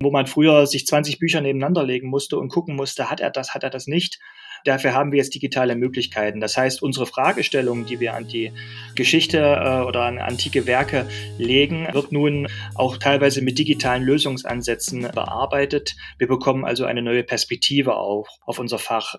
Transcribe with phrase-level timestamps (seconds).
[0.00, 3.54] wo man früher sich 20 Bücher nebeneinander legen musste und gucken musste, hat er das,
[3.54, 4.18] hat er das nicht.
[4.64, 6.40] Dafür haben wir jetzt digitale Möglichkeiten.
[6.40, 8.50] Das heißt, unsere Fragestellung, die wir an die
[8.94, 15.96] Geschichte äh, oder an antike Werke legen, wird nun auch teilweise mit digitalen Lösungsansätzen bearbeitet.
[16.18, 19.16] Wir bekommen also eine neue Perspektive auch auf unser Fach.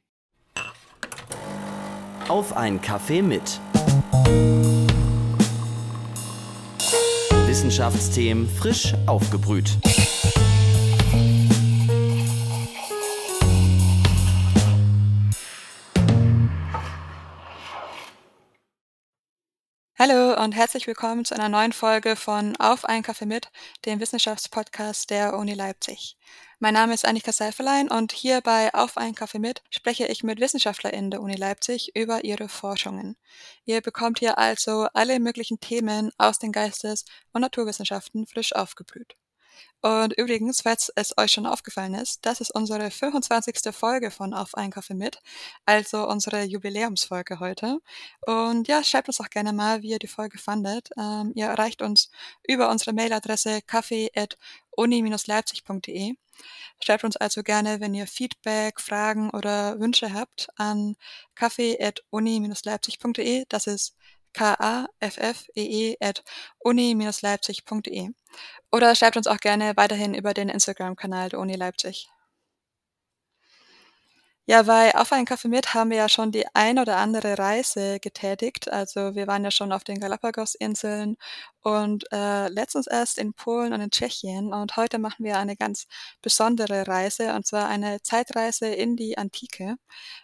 [2.27, 3.59] Auf ein Kaffee mit.
[7.45, 9.77] Wissenschaftsthemen frisch aufgebrüht.
[19.97, 23.49] Hallo und herzlich willkommen zu einer neuen Folge von Auf ein Kaffee mit,
[23.85, 26.17] dem Wissenschaftspodcast der Uni Leipzig.
[26.59, 30.41] Mein Name ist Annika Seiferlein und hier bei Auf ein Kaffee mit spreche ich mit
[30.41, 33.15] WissenschaftlerInnen der Uni Leipzig über ihre Forschungen.
[33.63, 39.15] Ihr bekommt hier also alle möglichen Themen aus den Geistes- und Naturwissenschaften frisch aufgeblüht.
[39.81, 43.59] Und übrigens, falls es euch schon aufgefallen ist, das ist unsere 25.
[43.71, 45.19] Folge von Auf einen Kaffee mit,
[45.65, 47.77] also unsere Jubiläumsfolge heute.
[48.25, 50.89] Und ja, schreibt uns auch gerne mal, wie ihr die Folge fandet.
[50.97, 52.09] Ähm, ihr erreicht uns
[52.47, 56.15] über unsere Mailadresse kaffee.uni-leipzig.de.
[56.83, 60.95] Schreibt uns also gerne, wenn ihr Feedback, Fragen oder Wünsche habt, an
[61.35, 63.45] kaffee.uni-leipzig.de.
[63.49, 63.95] Das ist
[64.35, 66.23] kaffee at
[66.59, 68.09] uni-leipzig.de.
[68.71, 72.09] Oder schreibt uns auch gerne weiterhin über den Instagram-Kanal der Uni Leipzig.
[74.47, 77.99] Ja, bei Auf einen Kaffee mit haben wir ja schon die ein oder andere Reise
[77.99, 78.71] getätigt.
[78.71, 81.17] Also wir waren ja schon auf den Galapagos-Inseln
[81.65, 84.53] und äh, letztens erst in Polen und in Tschechien.
[84.53, 85.87] Und heute machen wir eine ganz
[86.21, 89.75] besondere Reise, und zwar eine Zeitreise in die Antike,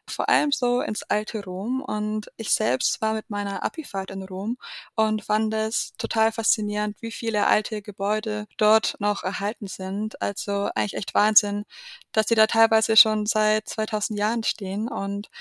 [0.07, 1.81] vor allem so ins alte Rom.
[1.81, 4.57] Und ich selbst war mit meiner Abifahrt in Rom
[4.93, 10.21] und fand es total faszinierend, wie viele alte Gebäude dort noch erhalten sind.
[10.21, 11.65] Also eigentlich echt Wahnsinn,
[12.11, 14.87] dass die da teilweise schon seit 2000 Jahren stehen.
[14.89, 15.31] Und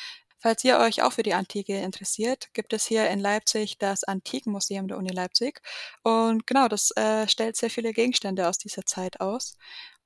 [0.42, 4.88] Falls ihr euch auch für die Antike interessiert, gibt es hier in Leipzig das Antikenmuseum
[4.88, 5.60] der Uni Leipzig.
[6.02, 9.58] Und genau, das äh, stellt sehr viele Gegenstände aus dieser Zeit aus.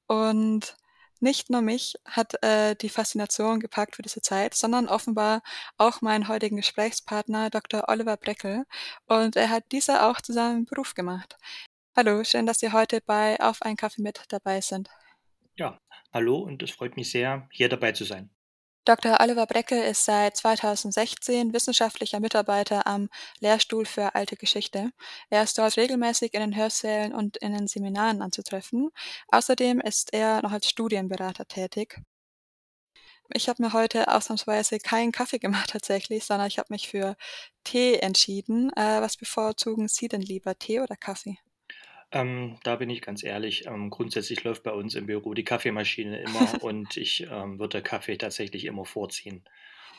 [0.08, 0.76] Und
[1.20, 5.40] nicht nur mich hat äh, die Faszination gepackt für diese Zeit, sondern offenbar
[5.78, 7.84] auch meinen heutigen Gesprächspartner Dr.
[7.88, 8.64] Oliver Breckel.
[9.06, 11.38] Und er hat dieser auch zu seinem Beruf gemacht.
[11.96, 14.90] Hallo, schön, dass Sie heute bei Auf ein Kaffee mit dabei sind.
[15.54, 15.78] Ja,
[16.12, 18.33] hallo und es freut mich sehr, hier dabei zu sein.
[18.84, 19.18] Dr.
[19.20, 23.08] Oliver Breckel ist seit 2016 wissenschaftlicher Mitarbeiter am
[23.40, 24.90] Lehrstuhl für Alte Geschichte.
[25.30, 28.90] Er ist dort regelmäßig in den Hörsälen und in den Seminaren anzutreffen.
[29.28, 31.98] Außerdem ist er noch als Studienberater tätig.
[33.32, 37.16] Ich habe mir heute ausnahmsweise keinen Kaffee gemacht tatsächlich, sondern ich habe mich für
[37.64, 38.70] Tee entschieden.
[38.76, 41.38] Äh, was bevorzugen Sie denn lieber, Tee oder Kaffee?
[42.14, 43.66] Ähm, da bin ich ganz ehrlich.
[43.66, 48.16] Ähm, grundsätzlich läuft bei uns im Büro die Kaffeemaschine immer und ich ähm, würde Kaffee
[48.16, 49.44] tatsächlich immer vorziehen.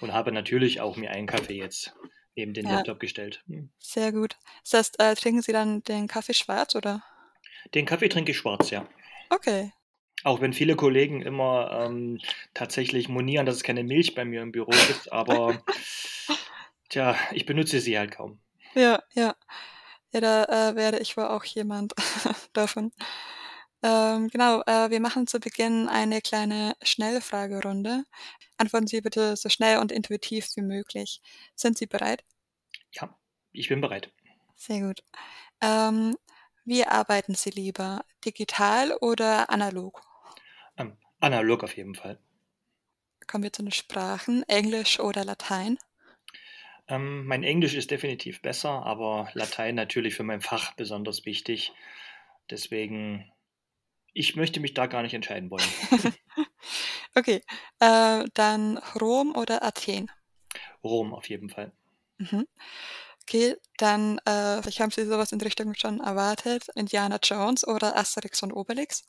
[0.02, 1.94] Und habe natürlich auch mir einen Kaffee jetzt
[2.36, 2.76] neben den ja.
[2.76, 3.44] Laptop gestellt.
[3.48, 3.70] Hm.
[3.80, 4.38] Sehr gut.
[4.64, 7.04] Das heißt, äh, trinken Sie dann den Kaffee schwarz oder?
[7.74, 8.88] Den Kaffee trinke ich schwarz, ja.
[9.30, 9.72] Okay.
[10.24, 12.20] Auch wenn viele Kollegen immer ähm,
[12.54, 15.62] tatsächlich monieren, dass es keine Milch bei mir im Büro gibt, aber
[16.90, 18.40] tja, ich benutze sie halt kaum.
[18.74, 19.36] Ja, ja.
[20.16, 21.94] Ja, da äh, werde ich wohl auch jemand
[22.54, 22.94] davon.
[23.84, 28.06] Ähm, genau, äh, wir machen zu Beginn eine kleine Schnellfragerunde.
[28.58, 31.22] Antworten Sie bitte so schnell und intuitiv wie möglich.
[31.54, 32.24] Sind Sie bereit?
[32.92, 33.14] Ja,
[33.52, 34.10] ich bin bereit.
[34.56, 35.04] Sehr gut.
[35.60, 36.16] Ähm,
[36.64, 38.06] wie arbeiten Sie lieber?
[38.24, 40.02] Digital oder analog?
[40.78, 42.22] Ähm, analog auf jeden Fall.
[43.28, 44.44] Kommen wir zu den Sprachen.
[44.44, 45.78] Englisch oder Latein?
[46.88, 51.74] Ähm, mein Englisch ist definitiv besser, aber Latein natürlich für mein Fach besonders wichtig.
[52.50, 53.32] Deswegen,
[54.14, 55.66] ich möchte mich da gar nicht entscheiden wollen.
[57.16, 57.42] okay,
[57.80, 60.12] äh, dann Rom oder Athen?
[60.84, 61.72] Rom auf jeden Fall.
[62.18, 62.48] Mhm.
[63.24, 66.68] Okay, dann, äh, vielleicht haben Sie sowas in die Richtung schon erwartet.
[66.76, 69.04] Indiana Jones oder Asterix und Obelix?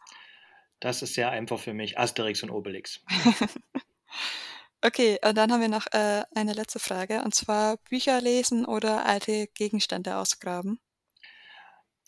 [0.80, 1.98] Das ist sehr einfach für mich.
[1.98, 3.02] Asterix und Obelix.
[4.86, 9.04] Okay, und dann haben wir noch äh, eine letzte Frage, und zwar Bücher lesen oder
[9.04, 10.78] alte Gegenstände ausgraben?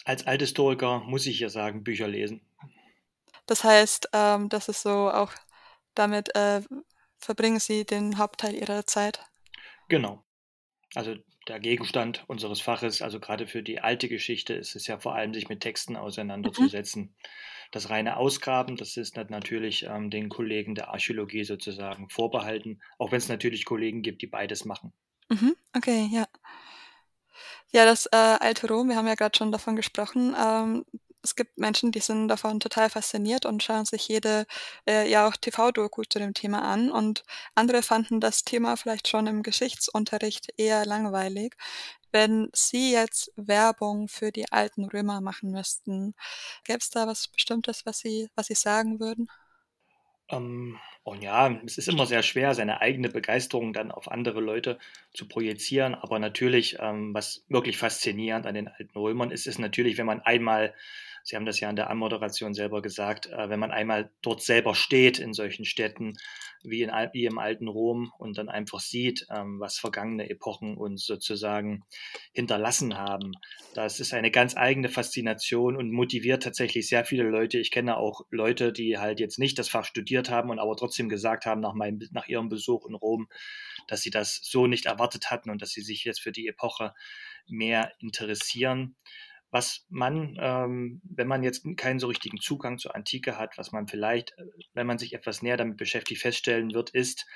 [0.04, 2.40] Als Althistoriker muss ich ja sagen, Bücher lesen.
[3.46, 5.32] Das heißt, ähm, das ist so auch
[5.94, 6.62] damit äh,
[7.18, 9.26] verbringen Sie den Hauptteil Ihrer Zeit?
[9.88, 10.22] Genau.
[10.94, 11.16] Also
[11.48, 15.34] der Gegenstand unseres Faches, also gerade für die alte Geschichte, ist es ja vor allem,
[15.34, 17.02] sich mit Texten auseinanderzusetzen.
[17.02, 17.14] Mhm.
[17.70, 23.18] Das reine Ausgraben, das ist natürlich ähm, den Kollegen der Archäologie sozusagen vorbehalten, auch wenn
[23.18, 24.92] es natürlich Kollegen gibt, die beides machen.
[25.28, 26.26] Mhm, okay, ja.
[27.70, 30.84] Ja, das äh, alte Rom, wir haben ja gerade schon davon gesprochen, ähm,
[31.28, 34.46] es gibt Menschen, die sind davon total fasziniert und schauen sich jede,
[34.86, 39.26] äh, ja auch TV-Doku zu dem Thema an und andere fanden das Thema vielleicht schon
[39.26, 41.54] im Geschichtsunterricht eher langweilig.
[42.12, 46.14] Wenn Sie jetzt Werbung für die alten Römer machen müssten,
[46.64, 49.28] gäbe es da was Bestimmtes, was Sie was Sie sagen würden?
[50.30, 54.78] Ähm, und ja, es ist immer sehr schwer, seine eigene Begeisterung dann auf andere Leute
[55.14, 55.94] zu projizieren.
[55.94, 60.20] Aber natürlich, ähm, was wirklich faszinierend an den alten Römern ist, ist natürlich, wenn man
[60.20, 60.74] einmal
[61.28, 64.74] Sie haben das ja in der Anmoderation selber gesagt, äh, wenn man einmal dort selber
[64.74, 66.14] steht in solchen Städten
[66.62, 71.04] wie, in, wie im alten Rom und dann einfach sieht, ähm, was vergangene Epochen uns
[71.04, 71.84] sozusagen
[72.32, 73.32] hinterlassen haben.
[73.74, 77.58] Das ist eine ganz eigene Faszination und motiviert tatsächlich sehr viele Leute.
[77.58, 81.10] Ich kenne auch Leute, die halt jetzt nicht das Fach studiert haben und aber trotzdem
[81.10, 83.28] gesagt haben nach, meinem, nach ihrem Besuch in Rom,
[83.86, 86.94] dass sie das so nicht erwartet hatten und dass sie sich jetzt für die Epoche
[87.46, 88.96] mehr interessieren
[89.50, 93.88] was man, ähm, wenn man jetzt keinen so richtigen Zugang zur Antike hat, was man
[93.88, 97.26] vielleicht, äh, wenn man sich etwas näher damit beschäftigt, feststellen wird, ist,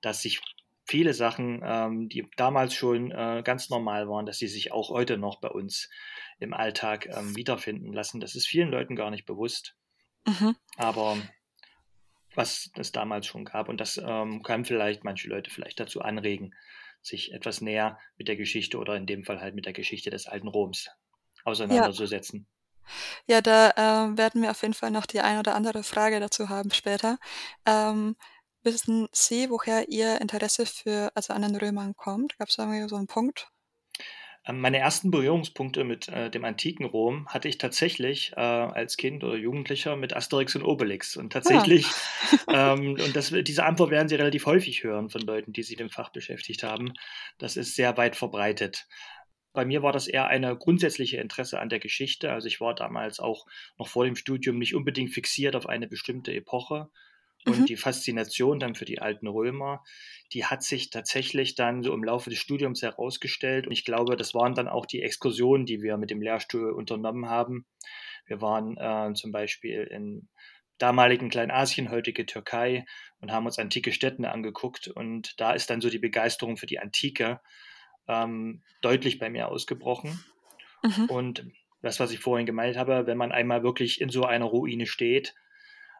[0.00, 0.40] dass sich
[0.86, 5.18] viele Sachen, ähm, die damals schon äh, ganz normal waren, dass sie sich auch heute
[5.18, 5.90] noch bei uns
[6.38, 8.20] im Alltag ähm, wiederfinden lassen.
[8.20, 9.76] Das ist vielen Leuten gar nicht bewusst.
[10.26, 10.56] Mhm.
[10.76, 11.18] Aber
[12.34, 16.54] was es damals schon gab und das ähm, kann vielleicht manche Leute vielleicht dazu anregen,
[17.02, 20.26] sich etwas näher mit der Geschichte oder in dem Fall halt mit der Geschichte des
[20.26, 20.88] alten Roms
[21.48, 22.46] auseinanderzusetzen.
[23.26, 26.20] Ja, ja da äh, werden wir auf jeden Fall noch die ein oder andere Frage
[26.20, 27.18] dazu haben später.
[27.66, 28.16] Ähm,
[28.62, 32.38] wissen Sie, woher Ihr Interesse für, also an den Römern kommt?
[32.38, 33.50] Gab es da so einen Punkt?
[34.48, 39.22] Ähm, meine ersten Berührungspunkte mit äh, dem antiken Rom hatte ich tatsächlich äh, als Kind
[39.22, 41.16] oder Jugendlicher mit Asterix und Obelix.
[41.16, 41.40] Und ah.
[41.40, 41.86] tatsächlich,
[42.48, 42.74] ja.
[42.74, 45.80] ähm, und das, diese Antwort werden Sie relativ häufig hören von Leuten, die sich mit
[45.80, 46.94] dem Fach beschäftigt haben.
[47.38, 48.86] Das ist sehr weit verbreitet.
[49.52, 52.32] Bei mir war das eher eine grundsätzliche Interesse an der Geschichte.
[52.32, 53.46] Also ich war damals auch
[53.78, 56.90] noch vor dem Studium nicht unbedingt fixiert auf eine bestimmte Epoche.
[57.46, 57.66] Und mhm.
[57.66, 59.82] die Faszination dann für die alten Römer,
[60.32, 63.66] die hat sich tatsächlich dann so im Laufe des Studiums herausgestellt.
[63.66, 67.28] Und ich glaube, das waren dann auch die Exkursionen, die wir mit dem Lehrstuhl unternommen
[67.28, 67.64] haben.
[68.26, 70.28] Wir waren äh, zum Beispiel in
[70.78, 72.84] damaligen Kleinasien, heutige Türkei,
[73.20, 74.88] und haben uns antike Städte angeguckt.
[74.88, 77.40] Und da ist dann so die Begeisterung für die Antike
[78.08, 80.18] ähm, deutlich bei mir ausgebrochen.
[80.82, 81.04] Mhm.
[81.06, 81.46] Und
[81.82, 85.34] das, was ich vorhin gemeint habe, wenn man einmal wirklich in so einer Ruine steht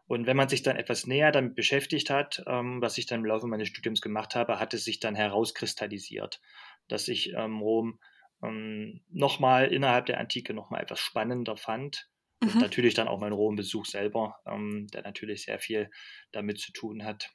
[0.09, 3.27] und wenn man sich dann etwas näher damit beschäftigt hat, ähm, was ich dann im
[3.27, 6.41] Laufe meines Studiums gemacht habe, hat es sich dann herauskristallisiert,
[6.89, 8.01] dass ich ähm, Rom
[8.43, 12.09] ähm, nochmal innerhalb der Antike nochmal etwas spannender fand.
[12.41, 12.49] Mhm.
[12.49, 15.91] Und natürlich dann auch mein Rom-Besuch selber, ähm, der natürlich sehr viel
[16.33, 17.31] damit zu tun hat,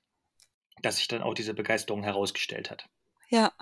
[0.81, 2.89] dass sich dann auch diese Begeisterung herausgestellt hat.
[3.29, 3.53] Ja,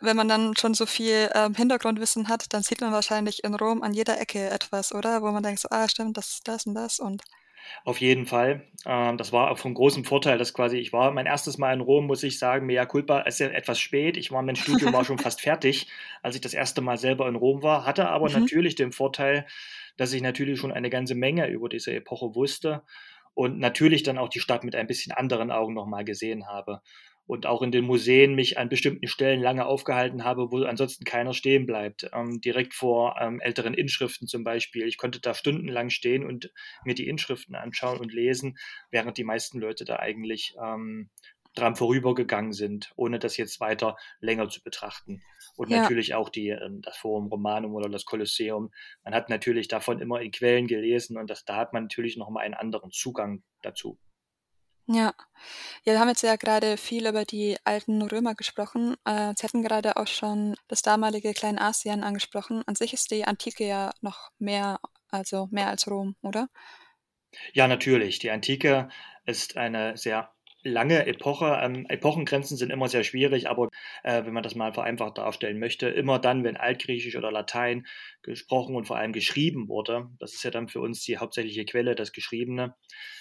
[0.00, 3.82] wenn man dann schon so viel ähm, Hintergrundwissen hat, dann sieht man wahrscheinlich in Rom
[3.82, 5.22] an jeder Ecke etwas, oder?
[5.22, 7.22] Wo man denkt, so, ah, stimmt, das ist das und das und.
[7.84, 8.66] Auf jeden Fall.
[8.86, 11.80] Ähm, das war auch von großem Vorteil, dass quasi, ich war mein erstes Mal in
[11.80, 14.16] Rom, muss ich sagen, mea culpa, es ist ja etwas spät.
[14.16, 15.88] Ich war, mein Studium war schon fast fertig,
[16.22, 18.40] als ich das erste Mal selber in Rom war, hatte aber mhm.
[18.40, 19.46] natürlich den Vorteil,
[19.96, 22.82] dass ich natürlich schon eine ganze Menge über diese Epoche wusste
[23.34, 26.80] und natürlich dann auch die Stadt mit ein bisschen anderen Augen nochmal gesehen habe
[27.30, 31.32] und auch in den Museen mich an bestimmten Stellen lange aufgehalten habe, wo ansonsten keiner
[31.32, 32.10] stehen bleibt.
[32.12, 34.88] Ähm, direkt vor ähm, älteren Inschriften zum Beispiel.
[34.88, 36.50] Ich konnte da stundenlang stehen und
[36.84, 38.58] mir die Inschriften anschauen und lesen,
[38.90, 41.08] während die meisten Leute da eigentlich ähm,
[41.54, 45.22] dran vorübergegangen sind, ohne das jetzt weiter länger zu betrachten.
[45.54, 45.82] Und ja.
[45.82, 48.72] natürlich auch die, ähm, das Forum Romanum oder das Kolosseum.
[49.04, 52.44] Man hat natürlich davon immer in Quellen gelesen und das, da hat man natürlich nochmal
[52.44, 54.00] einen anderen Zugang dazu.
[54.92, 55.14] Ja.
[55.84, 58.96] Ja, wir haben jetzt ja gerade viel über die alten Römer gesprochen.
[59.04, 62.64] Äh, Sie hatten gerade auch schon das damalige Kleinasien angesprochen.
[62.66, 66.48] An sich ist die Antike ja noch mehr, also mehr als Rom, oder?
[67.52, 68.18] Ja, natürlich.
[68.18, 68.88] Die Antike
[69.26, 71.58] ist eine sehr lange Epoche.
[71.62, 73.68] Ähm, Epochengrenzen sind immer sehr schwierig, aber
[74.02, 77.86] äh, wenn man das mal vereinfacht darstellen möchte, immer dann, wenn Altgriechisch oder Latein
[78.22, 81.94] gesprochen und vor allem geschrieben wurde, das ist ja dann für uns die hauptsächliche Quelle,
[81.94, 82.74] das Geschriebene,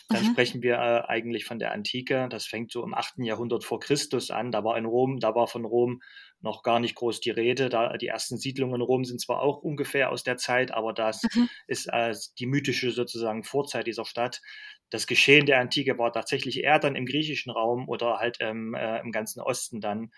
[0.10, 0.32] dann mhm.
[0.32, 2.28] sprechen wir äh, eigentlich von der Antike.
[2.30, 3.20] Das fängt so im 8.
[3.20, 4.52] Jahrhundert vor Christus an.
[4.52, 6.02] Da war in Rom, da war von Rom
[6.42, 7.70] noch gar nicht groß die Rede.
[7.70, 11.22] Da, die ersten Siedlungen in Rom sind zwar auch ungefähr aus der Zeit, aber das
[11.36, 11.50] mhm.
[11.68, 14.42] ist äh, die mythische sozusagen Vorzeit dieser Stadt
[14.90, 19.00] das Geschehen der Antike war tatsächlich eher dann im griechischen Raum oder halt ähm, äh,
[19.02, 20.12] im ganzen Osten dann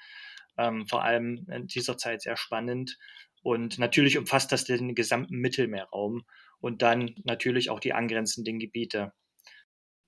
[0.57, 2.97] ähm, vor allem in dieser Zeit sehr spannend.
[3.43, 6.25] Und natürlich umfasst das den gesamten Mittelmeerraum
[6.59, 9.13] und dann natürlich auch die angrenzenden Gebiete.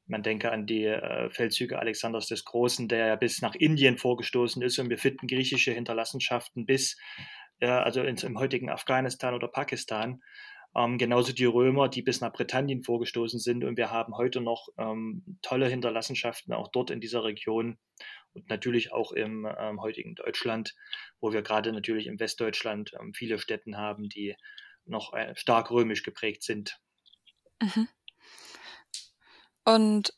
[0.06, 4.62] Man denke an die äh, Feldzüge Alexanders des Großen, der ja bis nach Indien vorgestoßen
[4.62, 6.98] ist und wir finden griechische Hinterlassenschaften bis,
[7.60, 10.22] äh, also ins, im heutigen Afghanistan oder Pakistan.
[10.76, 13.64] Ähm, genauso die Römer, die bis nach Britannien vorgestoßen sind.
[13.64, 17.78] Und wir haben heute noch ähm, tolle Hinterlassenschaften auch dort in dieser Region
[18.34, 20.74] und natürlich auch im ähm, heutigen Deutschland,
[21.20, 24.36] wo wir gerade natürlich im Westdeutschland ähm, viele Städten haben, die
[24.86, 26.80] noch äh, stark römisch geprägt sind.
[27.62, 27.88] Mhm.
[29.66, 30.14] Und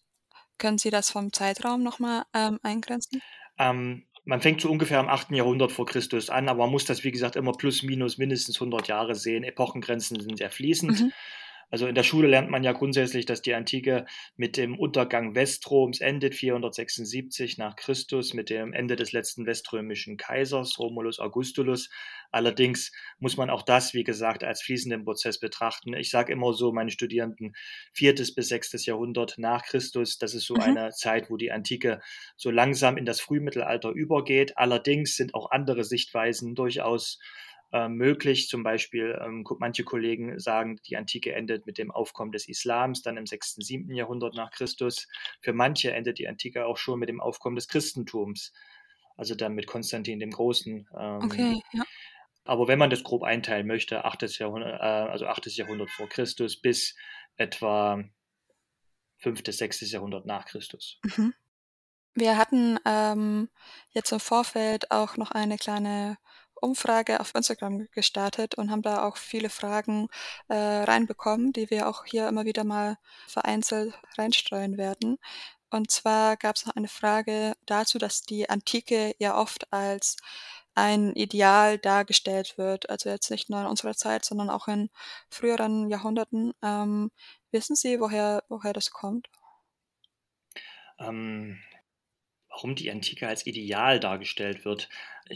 [0.58, 3.22] können Sie das vom Zeitraum nochmal ähm, eingrenzen?
[3.58, 5.32] Ähm, man fängt so ungefähr im 8.
[5.32, 8.88] Jahrhundert vor Christus an, aber man muss das, wie gesagt, immer plus minus mindestens 100
[8.88, 9.44] Jahre sehen.
[9.44, 11.00] Epochengrenzen sind sehr fließend.
[11.00, 11.14] Mhm.
[11.70, 14.06] Also in der Schule lernt man ja grundsätzlich, dass die Antike
[14.36, 20.80] mit dem Untergang Westroms endet, 476 nach Christus, mit dem Ende des letzten weströmischen Kaisers,
[20.80, 21.90] Romulus Augustulus.
[22.32, 25.94] Allerdings muss man auch das, wie gesagt, als fließenden Prozess betrachten.
[25.94, 27.56] Ich sage immer so meinen Studierenden,
[27.94, 30.62] viertes bis sechstes Jahrhundert nach Christus, das ist so mhm.
[30.62, 32.02] eine Zeit, wo die Antike
[32.36, 34.58] so langsam in das Frühmittelalter übergeht.
[34.58, 37.20] Allerdings sind auch andere Sichtweisen durchaus
[37.76, 38.48] äh, möglich.
[38.48, 43.18] Zum Beispiel, ähm, manche Kollegen sagen, die Antike endet mit dem Aufkommen des Islams, dann
[43.18, 43.94] im 6., 7.
[43.94, 45.10] Jahrhundert nach Christus.
[45.42, 48.54] Für manche endet die Antike auch schon mit dem Aufkommen des Christentums,
[49.18, 50.88] also dann mit Konstantin dem Großen.
[50.98, 51.84] Ähm, okay, ja.
[52.46, 54.38] Aber wenn man das grob einteilen möchte, 8.
[54.40, 55.48] Jahrhundert, äh, also 8.
[55.58, 56.96] Jahrhundert vor Christus bis
[57.36, 58.02] etwa
[59.18, 59.42] 5.
[59.46, 59.92] 6.
[59.92, 61.00] Jahrhundert nach Christus.
[61.04, 61.34] Mhm.
[62.14, 63.50] Wir hatten ähm,
[63.90, 66.18] jetzt im Vorfeld auch noch eine kleine
[66.66, 70.08] Umfrage auf Instagram gestartet und haben da auch viele Fragen
[70.48, 75.18] äh, reinbekommen, die wir auch hier immer wieder mal vereinzelt reinstreuen werden.
[75.70, 80.18] Und zwar gab es noch eine Frage dazu, dass die Antike ja oft als
[80.76, 82.90] ein Ideal dargestellt wird.
[82.90, 84.90] Also jetzt nicht nur in unserer Zeit, sondern auch in
[85.30, 86.54] früheren Jahrhunderten.
[86.62, 87.12] Ähm,
[87.52, 89.30] wissen Sie, woher, woher das kommt?
[91.00, 91.60] Ähm,
[92.56, 94.90] warum die Antike als Ideal dargestellt wird.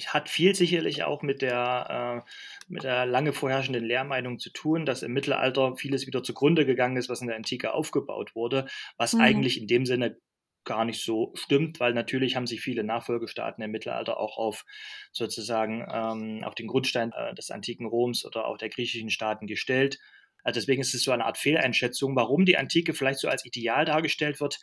[0.08, 2.32] Hat viel sicherlich auch mit der, äh,
[2.68, 7.10] mit der lange vorherrschenden Lehrmeinung zu tun, dass im Mittelalter vieles wieder zugrunde gegangen ist,
[7.10, 9.22] was in der Antike aufgebaut wurde, was mhm.
[9.22, 10.18] eigentlich in dem Sinne
[10.64, 14.66] gar nicht so stimmt, weil natürlich haben sich viele Nachfolgestaaten im Mittelalter auch auf
[15.12, 20.00] sozusagen ähm, auf den Grundstein äh, des antiken Roms oder auch der griechischen Staaten gestellt
[20.44, 23.86] also deswegen ist es so eine Art Fehleinschätzung, warum die Antike vielleicht so als Ideal
[23.86, 24.60] dargestellt wird.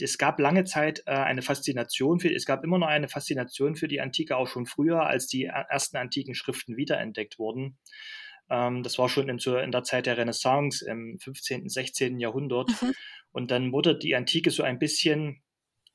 [0.00, 3.88] Es gab lange Zeit äh, eine Faszination für, es gab immer noch eine Faszination für
[3.88, 7.78] die Antike, auch schon früher, als die ersten antiken Schriften wiederentdeckt wurden.
[8.50, 12.18] Ähm, das war schon in, in, der Zeit der Renaissance im 15., 16.
[12.18, 12.70] Jahrhundert.
[12.82, 12.92] Mhm.
[13.32, 15.42] Und dann wurde die Antike so ein bisschen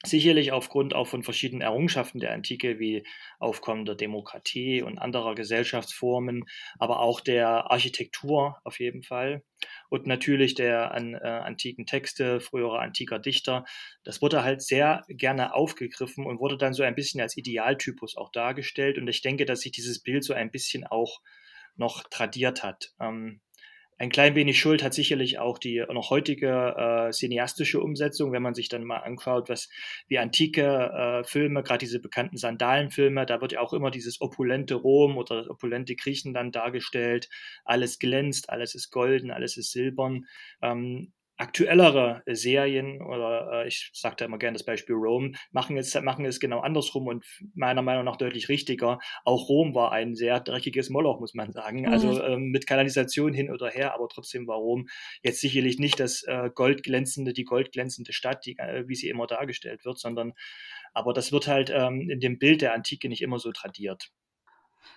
[0.06, 3.04] Sicherlich aufgrund auch von verschiedenen Errungenschaften der Antike wie
[3.40, 6.46] Aufkommen der Demokratie und anderer Gesellschaftsformen,
[6.78, 9.44] aber auch der Architektur auf jeden Fall
[9.90, 13.66] und natürlich der an, äh, antiken Texte, früherer antiker Dichter.
[14.04, 18.32] Das wurde halt sehr gerne aufgegriffen und wurde dann so ein bisschen als Idealtypus auch
[18.32, 18.98] dargestellt.
[19.00, 21.20] Und ich denke, dass sich dieses Bild so ein bisschen auch
[21.78, 22.94] noch tradiert hat.
[23.00, 23.42] Ähm,
[23.98, 28.54] ein klein wenig Schuld hat sicherlich auch die noch heutige äh, cineastische Umsetzung, wenn man
[28.54, 29.70] sich dann mal anschaut, was
[30.08, 34.76] wie antike äh, Filme, gerade diese bekannten Sandalenfilme, da wird ja auch immer dieses opulente
[34.76, 37.30] Rom oder das opulente Griechenland dargestellt.
[37.64, 40.26] Alles glänzt, alles ist golden, alles ist silbern.
[40.62, 45.94] Ähm, aktuellere Serien oder äh, ich sage da immer gerne das Beispiel Rome, machen es,
[46.02, 49.00] machen es genau andersrum und meiner Meinung nach deutlich richtiger.
[49.26, 51.82] Auch Rom war ein sehr dreckiges Moloch, muss man sagen.
[51.82, 51.88] Mhm.
[51.88, 54.88] Also ähm, mit Kanalisation hin oder her, aber trotzdem war Rom
[55.24, 59.84] jetzt sicherlich nicht das äh, goldglänzende, die goldglänzende Stadt, die, äh, wie sie immer dargestellt
[59.84, 60.34] wird, sondern
[60.94, 64.12] aber das wird halt ähm, in dem Bild der Antike nicht immer so tradiert.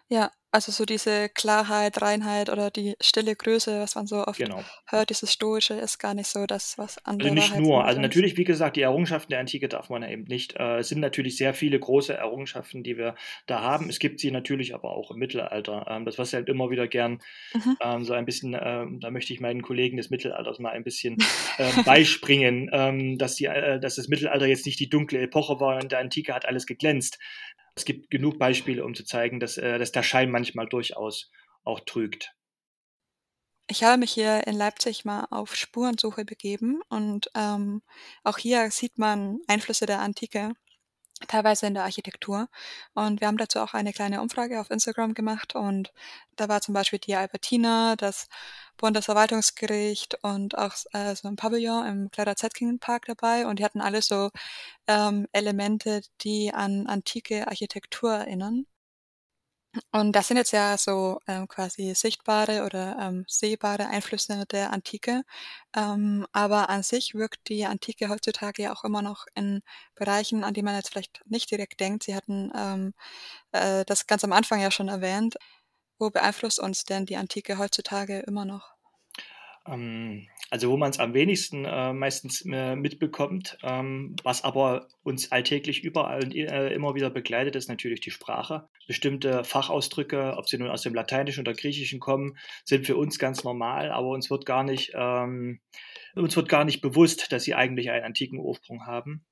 [0.09, 4.65] Ja, also so diese Klarheit, Reinheit oder die stille Größe, was man so oft Genau.
[4.87, 8.39] hört, dieses Stoische ist gar nicht so das, was andere Also nicht nur, also natürlich,
[8.39, 10.57] wie gesagt, die Errungenschaften der Antike darf man ja eben nicht.
[10.57, 13.15] Äh, es sind natürlich sehr viele große Errungenschaften, die wir
[13.47, 13.91] da haben.
[13.91, 15.85] Es gibt sie natürlich aber auch im Mittelalter.
[15.91, 17.21] Ähm, das, was halt immer wieder gern
[17.53, 17.77] Mhm.
[17.83, 21.19] ähm, so ein bisschen, ähm, da möchte ich meinen Kollegen des Mittelalters mal ein bisschen
[21.59, 25.77] ähm, beispringen, ähm, dass, die, äh, dass das Mittelalter jetzt nicht die dunkle Epoche war
[25.77, 27.19] und der Antike hat alles geglänzt.
[27.79, 31.31] Es gibt genug Beispiele, um zu zeigen, dass, äh, dass der Schein manchmal durchaus
[31.63, 32.35] auch trügt.
[33.69, 37.83] Ich habe mich hier in Leipzig mal auf Spurensuche begeben und ähm,
[38.25, 40.55] auch hier sieht man Einflüsse der Antike
[41.27, 42.49] teilweise in der Architektur.
[42.95, 45.93] Und wir haben dazu auch eine kleine Umfrage auf Instagram gemacht und
[46.37, 48.29] da war zum Beispiel die Albertina, das
[48.77, 53.81] Bundesverwaltungsgericht und auch äh, so ein Pavillon im Clara Zetkin Park dabei und die hatten
[53.81, 54.31] alle so
[54.87, 58.67] ähm, Elemente, die an antike Architektur erinnern.
[59.93, 65.23] Und das sind jetzt ja so ähm, quasi sichtbare oder ähm, sehbare Einflüsse der Antike.
[65.77, 69.63] Ähm, aber an sich wirkt die Antike heutzutage ja auch immer noch in
[69.95, 72.05] Bereichen, an die man jetzt vielleicht nicht direkt denkt.
[72.05, 72.95] Sie hatten ähm,
[73.53, 75.37] äh, das ganz am Anfang ja schon erwähnt.
[75.99, 78.78] Wo beeinflusst uns denn die Antike heutzutage immer noch?
[79.69, 85.31] Ähm, also wo man es am wenigsten äh, meistens äh, mitbekommt, ähm, was aber uns
[85.31, 88.69] alltäglich überall und äh, immer wieder begleitet, ist natürlich die Sprache.
[88.87, 93.45] Bestimmte Fachausdrücke, ob sie nun aus dem Lateinischen oder Griechischen kommen, sind für uns ganz
[93.45, 95.61] normal, aber uns wird gar nicht, ähm,
[96.15, 99.27] uns wird gar nicht bewusst, dass sie eigentlich einen antiken Ursprung haben.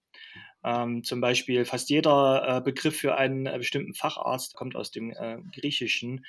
[0.65, 5.13] Ähm, zum Beispiel fast jeder äh, Begriff für einen äh, bestimmten Facharzt kommt aus dem
[5.13, 6.27] äh, Griechischen.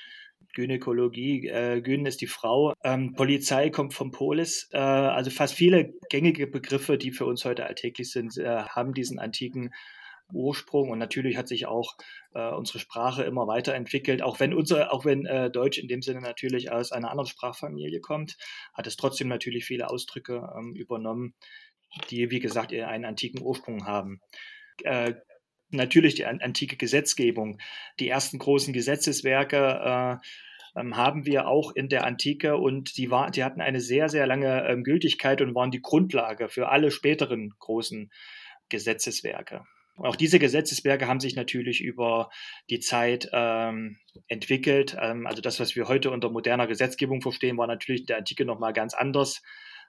[0.53, 4.70] Gynäkologie, äh, Gyn ist die Frau, ähm, Polizei kommt vom Polis.
[4.72, 9.20] Äh, also fast viele gängige Begriffe, die für uns heute alltäglich sind, äh, haben diesen
[9.20, 9.72] antiken
[10.34, 11.96] Ursprung und natürlich hat sich auch
[12.34, 14.22] äh, unsere Sprache immer weiterentwickelt.
[14.22, 18.01] Auch wenn unser, auch wenn äh, Deutsch in dem Sinne natürlich aus einer anderen Sprachfamilie
[18.01, 18.38] kommt,
[18.74, 21.34] hat es trotzdem natürlich viele Ausdrücke ähm, übernommen,
[22.10, 24.22] die, wie gesagt, einen antiken Ursprung haben.
[24.84, 25.13] Äh,
[25.70, 27.60] natürlich die antike Gesetzgebung.
[28.00, 33.32] Die ersten großen Gesetzeswerke äh, ähm, haben wir auch in der Antike und die, war,
[33.32, 37.54] die hatten eine sehr, sehr lange ähm, Gültigkeit und waren die Grundlage für alle späteren
[37.60, 38.12] großen
[38.70, 39.64] Gesetzeswerke.
[39.98, 42.30] Auch diese Gesetzeswerke haben sich natürlich über
[42.70, 43.98] die Zeit ähm,
[44.28, 44.96] entwickelt.
[45.00, 48.46] Ähm, also das, was wir heute unter moderner Gesetzgebung verstehen, war natürlich in der Antike
[48.46, 49.42] nochmal ganz anders.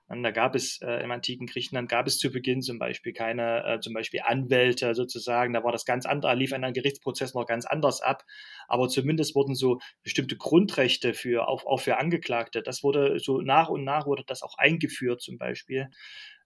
[0.08, 3.64] Und da gab es äh, im antiken Griechenland gab es zu Beginn zum Beispiel keine,
[3.64, 5.52] äh, zum Beispiel Anwälte sozusagen.
[5.52, 8.24] Da war das ganz andere, lief ein Gerichtsprozess noch ganz anders ab.
[8.68, 12.62] Aber zumindest wurden so bestimmte Grundrechte für auch, auch für Angeklagte.
[12.62, 15.90] Das wurde so nach und nach wurde das auch eingeführt zum Beispiel.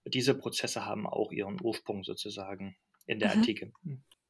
[0.05, 3.39] Diese Prozesse haben auch ihren Ursprung sozusagen in der mhm.
[3.39, 3.71] Antike.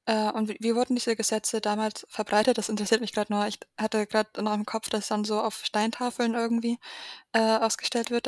[0.06, 2.60] Äh, und wie, wie, wurden diese Gesetze damals verbreitet?
[2.60, 3.48] Das interessiert mich gerade nur.
[3.48, 6.78] Ich hatte gerade noch im Kopf, dass dann so auf Steintafeln irgendwie
[7.32, 8.28] äh, ausgestellt wird.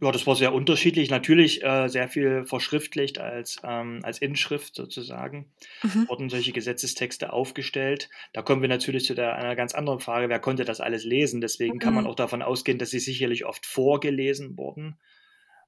[0.00, 1.10] Ja, das war sehr unterschiedlich.
[1.10, 5.50] Natürlich äh, sehr viel verschriftlicht als, ähm, als Inschrift sozusagen.
[5.82, 6.08] Mhm.
[6.08, 8.08] Wurden solche Gesetzestexte aufgestellt.
[8.32, 11.40] Da kommen wir natürlich zu der, einer ganz anderen Frage, wer konnte das alles lesen?
[11.40, 11.78] Deswegen mhm.
[11.80, 12.10] kann man mhm.
[12.10, 15.00] auch davon ausgehen, dass sie sicherlich oft vorgelesen wurden.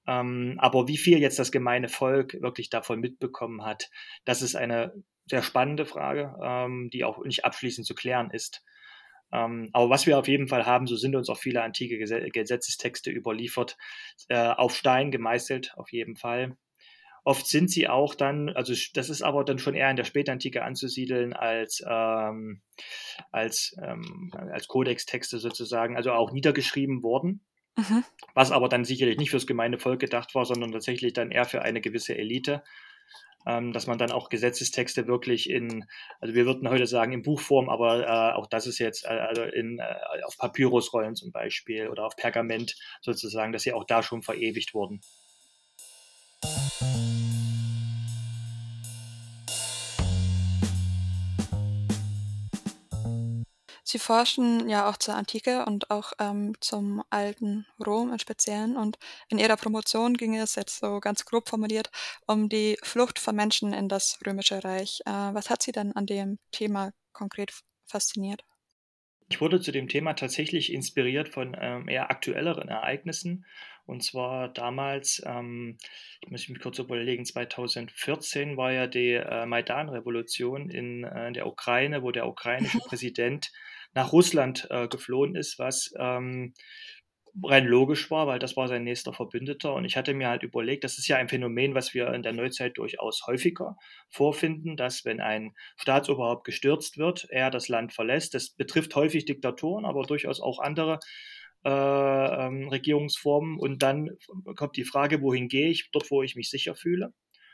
[0.07, 3.91] Ähm, aber wie viel jetzt das gemeine Volk wirklich davon mitbekommen hat,
[4.25, 4.95] das ist eine
[5.27, 8.63] sehr spannende Frage, ähm, die auch nicht abschließend zu klären ist.
[9.33, 13.11] Ähm, aber was wir auf jeden Fall haben, so sind uns auch viele antike Gesetzestexte
[13.11, 13.77] überliefert,
[14.29, 16.57] äh, auf Stein gemeißelt, auf jeden Fall.
[17.23, 20.63] Oft sind sie auch dann, also das ist aber dann schon eher in der Spätantike
[20.65, 22.63] anzusiedeln als, ähm,
[23.31, 27.43] als, ähm, als Kodextexte sozusagen, also auch niedergeschrieben worden.
[27.77, 28.05] Mhm.
[28.35, 31.63] Was aber dann sicherlich nicht fürs gemeine Volk gedacht war, sondern tatsächlich dann eher für
[31.63, 32.63] eine gewisse Elite
[33.47, 35.87] ähm, dass man dann auch Gesetzestexte wirklich in,
[36.21, 39.43] also wir würden heute sagen in Buchform, aber äh, auch das ist jetzt äh, also
[39.43, 44.23] in, äh, auf Papyrusrollen zum Beispiel oder auf Pergament sozusagen, dass sie auch da schon
[44.23, 45.01] verewigt wurden.
[53.91, 58.77] Sie forschen ja auch zur Antike und auch ähm, zum alten Rom im Speziellen.
[58.77, 58.99] Und
[59.29, 61.91] in Ihrer Promotion ging es jetzt so ganz grob formuliert
[62.29, 65.01] um die Flucht von Menschen in das Römische Reich.
[65.07, 67.53] Äh, was hat Sie denn an dem Thema konkret
[67.85, 68.45] fasziniert?
[69.29, 73.45] Ich wurde zu dem Thema tatsächlich inspiriert von ähm, eher aktuelleren Ereignissen.
[73.91, 75.77] Und zwar damals, ähm,
[76.23, 81.49] ich muss mich kurz überlegen, 2014 war ja die äh, Maidan-Revolution in, äh, in der
[81.49, 83.51] Ukraine, wo der ukrainische Präsident
[83.93, 86.55] nach Russland äh, geflohen ist, was ähm,
[87.43, 89.75] rein logisch war, weil das war sein nächster Verbündeter.
[89.75, 92.33] Und ich hatte mir halt überlegt, das ist ja ein Phänomen, was wir in der
[92.33, 93.77] Neuzeit durchaus häufiger
[94.09, 98.35] vorfinden, dass wenn ein Staatsoberhaupt gestürzt wird, er das Land verlässt.
[98.35, 101.01] Das betrifft häufig Diktatoren, aber durchaus auch andere
[101.65, 103.59] äh, ähm, Regierungsformen.
[103.59, 104.11] Und dann
[104.57, 107.13] kommt die Frage, wohin gehe ich, dort, wo ich mich sicher fühle.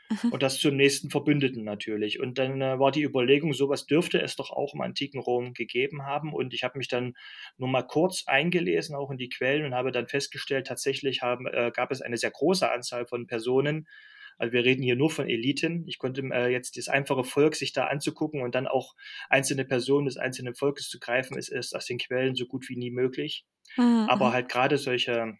[0.09, 0.31] Mhm.
[0.31, 2.19] Und das zum nächsten Verbündeten natürlich.
[2.19, 6.03] Und dann äh, war die Überlegung, sowas dürfte es doch auch im antiken Rom gegeben
[6.03, 6.33] haben.
[6.33, 7.13] Und ich habe mich dann
[7.57, 11.71] nur mal kurz eingelesen, auch in die Quellen, und habe dann festgestellt, tatsächlich haben, äh,
[11.75, 13.87] gab es eine sehr große Anzahl von Personen,
[14.37, 15.83] also wir reden hier nur von Eliten.
[15.87, 18.95] Ich konnte äh, jetzt das einfache Volk sich da anzugucken und dann auch
[19.29, 22.77] einzelne Personen des einzelnen Volkes zu greifen, ist, ist aus den Quellen so gut wie
[22.77, 23.45] nie möglich.
[23.77, 24.07] Mhm.
[24.09, 24.33] Aber mhm.
[24.33, 25.37] halt gerade solche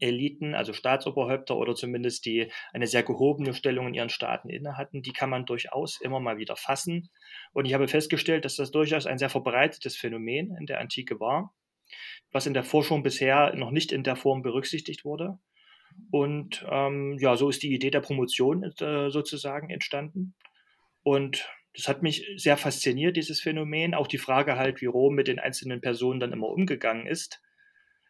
[0.00, 5.02] Eliten, also Staatsoberhäupter oder zumindest die eine sehr gehobene Stellung in ihren Staaten inne hatten,
[5.02, 7.10] die kann man durchaus immer mal wieder fassen.
[7.52, 11.54] Und ich habe festgestellt, dass das durchaus ein sehr verbreitetes Phänomen in der Antike war,
[12.32, 15.38] was in der Forschung bisher noch nicht in der Form berücksichtigt wurde.
[16.10, 20.34] Und ähm, ja, so ist die Idee der Promotion äh, sozusagen entstanden.
[21.02, 23.94] Und das hat mich sehr fasziniert, dieses Phänomen.
[23.94, 27.40] Auch die Frage halt, wie Rom mit den einzelnen Personen dann immer umgegangen ist.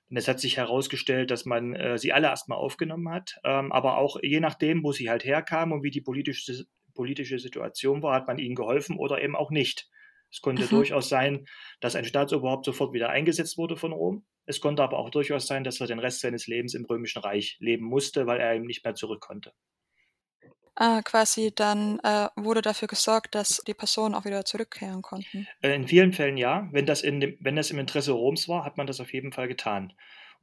[0.08, 3.96] Und es hat sich herausgestellt, dass man äh, sie alle erstmal aufgenommen hat, ähm, aber
[3.96, 6.64] auch je nachdem, wo sie halt herkamen und wie die politische,
[6.94, 9.88] politische Situation war, hat man ihnen geholfen oder eben auch nicht.
[10.32, 10.70] Es konnte mhm.
[10.70, 11.46] durchaus sein,
[11.80, 14.24] dass ein Staatsoberhaupt sofort wieder eingesetzt wurde von Rom.
[14.50, 17.56] Es konnte aber auch durchaus sein, dass er den Rest seines Lebens im Römischen Reich
[17.60, 19.52] leben musste, weil er eben nicht mehr zurück konnte.
[20.74, 25.46] Ah, quasi dann äh, wurde dafür gesorgt, dass die Personen auch wieder zurückkehren konnten.
[25.62, 26.68] Äh, in vielen Fällen ja.
[26.72, 29.32] Wenn das, in dem, wenn das im Interesse Roms war, hat man das auf jeden
[29.32, 29.92] Fall getan.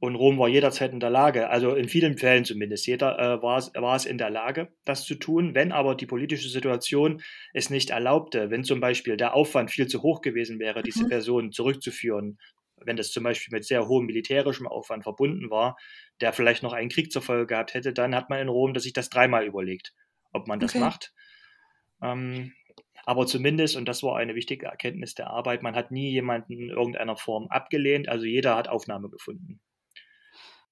[0.00, 3.60] Und Rom war jederzeit in der Lage, also in vielen Fällen zumindest, jeder äh, war,
[3.74, 5.56] war es in der Lage, das zu tun.
[5.56, 7.20] Wenn aber die politische Situation
[7.52, 11.08] es nicht erlaubte, wenn zum Beispiel der Aufwand viel zu hoch gewesen wäre, diese mhm.
[11.08, 12.38] Personen zurückzuführen,
[12.84, 15.76] wenn das zum Beispiel mit sehr hohem militärischem Aufwand verbunden war,
[16.20, 18.92] der vielleicht noch einen Krieg zur Folge gehabt hätte, dann hat man in Rom sich
[18.92, 19.94] das dreimal überlegt,
[20.32, 20.80] ob man das okay.
[20.80, 21.12] macht.
[22.02, 22.52] Ähm,
[23.04, 26.68] aber zumindest, und das war eine wichtige Erkenntnis der Arbeit, man hat nie jemanden in
[26.70, 29.60] irgendeiner Form abgelehnt, also jeder hat Aufnahme gefunden.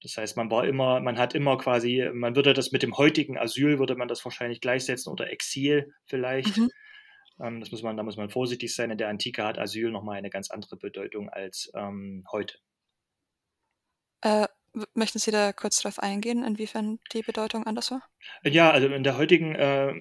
[0.03, 3.37] Das heißt, man war immer, man hat immer quasi, man würde das mit dem heutigen
[3.37, 6.57] Asyl, würde man das wahrscheinlich gleichsetzen oder Exil vielleicht.
[6.57, 6.69] Mhm.
[7.39, 8.91] Ähm, das muss man, da muss man vorsichtig sein.
[8.91, 12.57] In der Antike hat Asyl nochmal eine ganz andere Bedeutung als ähm, heute.
[14.21, 14.47] Äh,
[14.93, 18.03] möchten Sie da kurz darauf eingehen, inwiefern die Bedeutung anders war?
[18.43, 19.93] Ja, also in der heutigen äh,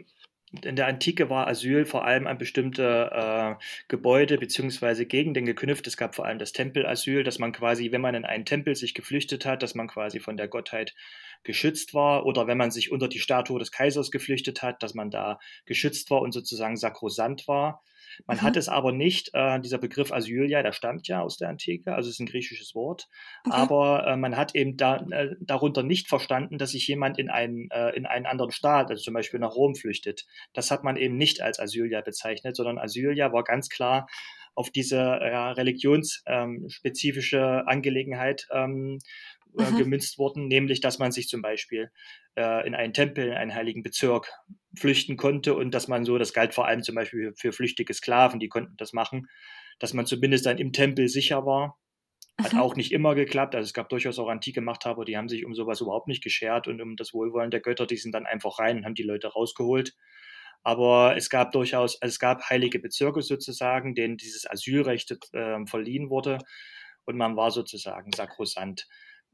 [0.64, 3.54] in der Antike war Asyl vor allem an bestimmte äh,
[3.88, 5.04] Gebäude bzw.
[5.04, 5.86] Gegenden geknüpft.
[5.86, 8.94] Es gab vor allem das Tempelasyl, dass man quasi, wenn man in einen Tempel sich
[8.94, 10.94] geflüchtet hat, dass man quasi von der Gottheit
[11.42, 15.10] geschützt war oder wenn man sich unter die Statue des Kaisers geflüchtet hat, dass man
[15.10, 17.82] da geschützt war und sozusagen sakrosant war.
[18.26, 18.42] Man mhm.
[18.42, 22.08] hat es aber nicht, äh, dieser Begriff Asylia, der stammt ja aus der Antike, also
[22.08, 23.08] ist ein griechisches Wort,
[23.44, 23.56] okay.
[23.56, 27.70] aber äh, man hat eben da, äh, darunter nicht verstanden, dass sich jemand in einen,
[27.70, 30.26] äh, in einen anderen Staat, also zum Beispiel nach Rom flüchtet.
[30.52, 34.06] Das hat man eben nicht als Asylia bezeichnet, sondern Asylia war ganz klar
[34.56, 38.98] auf diese ja, religionsspezifische Angelegenheit ähm,
[39.58, 39.76] äh, mhm.
[39.78, 41.90] gemünzt worden, nämlich dass man sich zum Beispiel
[42.36, 44.30] äh, in einen Tempel, in einen heiligen Bezirk
[44.78, 48.40] flüchten konnte und dass man so, das galt vor allem zum Beispiel für, flüchtige Sklaven,
[48.40, 49.28] die konnten das machen,
[49.78, 51.78] dass man zumindest dann im Tempel sicher war.
[52.42, 52.60] Hat mhm.
[52.60, 53.54] auch nicht immer geklappt.
[53.54, 56.68] Also es gab durchaus auch antike Machthaber, die haben sich um sowas überhaupt nicht geschert
[56.68, 59.28] und um das Wohlwollen der Götter, die sind dann einfach rein und haben die Leute
[59.28, 59.94] rausgeholt.
[60.62, 66.10] Aber es gab durchaus, also es gab heilige Bezirke sozusagen, denen dieses Asylrecht äh, verliehen
[66.10, 66.38] wurde
[67.06, 68.86] und man war sozusagen sakrosant.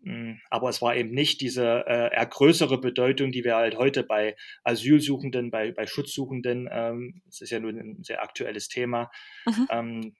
[0.04, 4.02] Hm, aber es war eben nicht diese äh, eher größere Bedeutung, die wir halt heute
[4.02, 9.10] bei Asylsuchenden, bei, bei Schutzsuchenden, ähm, das ist ja nun ein sehr aktuelles Thema,
[9.46, 9.66] mhm.
[9.70, 10.16] ähm,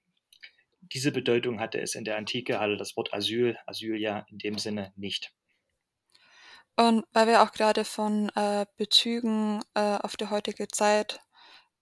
[0.91, 4.57] diese Bedeutung hatte es in der Antike, hatte das Wort Asyl, Asyl ja in dem
[4.57, 5.33] Sinne nicht.
[6.75, 11.19] Und weil wir auch gerade von äh, Bezügen äh, auf die heutige Zeit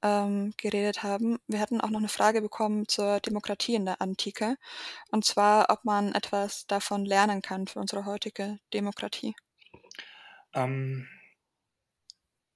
[0.03, 1.39] ähm, geredet haben.
[1.47, 4.57] Wir hatten auch noch eine Frage bekommen zur Demokratie in der Antike.
[5.11, 9.35] Und zwar, ob man etwas davon lernen kann für unsere heutige Demokratie.
[10.53, 11.07] Ähm,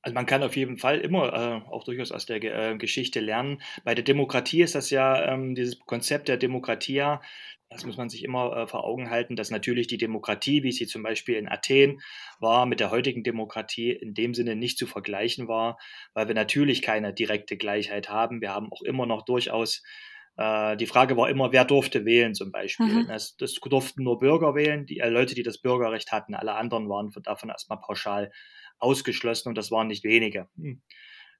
[0.05, 3.59] also man kann auf jeden Fall immer äh, auch durchaus aus der äh, Geschichte lernen.
[3.83, 7.21] Bei der Demokratie ist das ja ähm, dieses Konzept der Demokratie ja,
[7.69, 10.85] das muss man sich immer äh, vor Augen halten, dass natürlich die Demokratie, wie sie
[10.85, 12.01] zum Beispiel in Athen
[12.39, 15.79] war, mit der heutigen Demokratie in dem Sinne nicht zu vergleichen war,
[16.13, 18.41] weil wir natürlich keine direkte Gleichheit haben.
[18.41, 19.81] Wir haben auch immer noch durchaus
[20.37, 22.85] äh, die Frage war immer, wer durfte wählen zum Beispiel.
[22.85, 23.07] Mhm.
[23.07, 26.35] Das, das, durften nur Bürger wählen, die äh, Leute, die das Bürgerrecht hatten.
[26.35, 28.31] Alle anderen waren davon erstmal pauschal
[28.79, 30.47] ausgeschlossen und das waren nicht wenige.
[30.57, 30.81] Hm.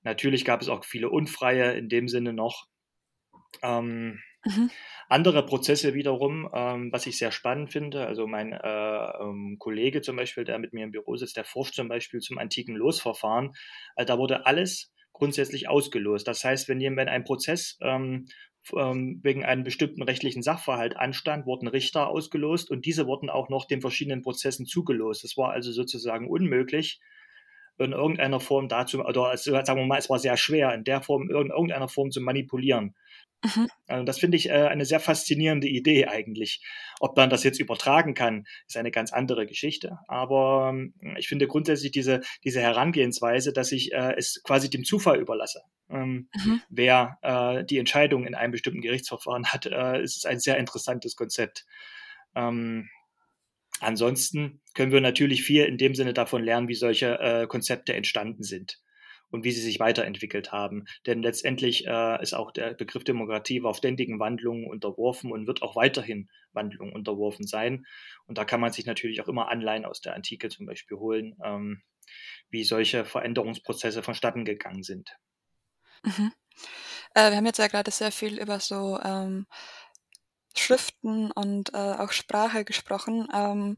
[0.04, 2.68] Natürlich gab es auch viele Unfreie in dem Sinne noch.
[3.64, 4.70] Ähm, mhm.
[5.10, 10.16] Andere Prozesse wiederum, ähm, was ich sehr spannend finde, also mein äh, ähm, Kollege zum
[10.16, 13.54] Beispiel, der mit mir im Büro sitzt, der forscht zum Beispiel zum antiken Losverfahren.
[13.96, 16.28] Also da wurde alles grundsätzlich ausgelost.
[16.28, 18.28] Das heißt, wenn jemand ein Prozess ähm,
[18.76, 23.66] ähm, wegen einem bestimmten rechtlichen Sachverhalt anstand, wurden Richter ausgelost und diese wurden auch noch
[23.66, 25.24] den verschiedenen Prozessen zugelost.
[25.24, 27.00] Es war also sozusagen unmöglich,
[27.78, 31.30] in irgendeiner Form dazu, oder sagen wir mal, es war sehr schwer, in der Form,
[31.30, 32.96] in irgendeiner Form zu manipulieren.
[33.44, 33.68] Mhm.
[33.88, 36.64] Also das finde ich äh, eine sehr faszinierende Idee eigentlich.
[37.00, 40.00] Ob man das jetzt übertragen kann, ist eine ganz andere Geschichte.
[40.08, 45.20] Aber ähm, ich finde grundsätzlich diese, diese Herangehensweise, dass ich äh, es quasi dem Zufall
[45.20, 46.62] überlasse, ähm, mhm.
[46.70, 51.66] wer äh, die Entscheidung in einem bestimmten Gerichtsverfahren hat, äh, ist ein sehr interessantes Konzept.
[52.36, 52.90] Ähm,
[53.80, 58.44] ansonsten können wir natürlich viel in dem Sinne davon lernen, wie solche äh, Konzepte entstanden
[58.44, 58.80] sind
[59.30, 60.86] und wie sie sich weiterentwickelt haben.
[61.06, 65.76] Denn letztendlich äh, ist auch der Begriff Demokratie auf ständigen Wandlungen unterworfen und wird auch
[65.76, 67.86] weiterhin Wandlungen unterworfen sein.
[68.28, 71.36] Und da kann man sich natürlich auch immer Anleihen aus der Antike zum Beispiel holen,
[71.44, 71.84] ähm,
[72.50, 75.10] wie solche Veränderungsprozesse vonstatten gegangen sind.
[76.04, 76.32] Mhm.
[77.14, 79.48] Äh, wir haben jetzt ja gerade sehr viel über so ähm,
[80.58, 83.28] Schriften und äh, auch Sprache gesprochen.
[83.34, 83.78] Ähm,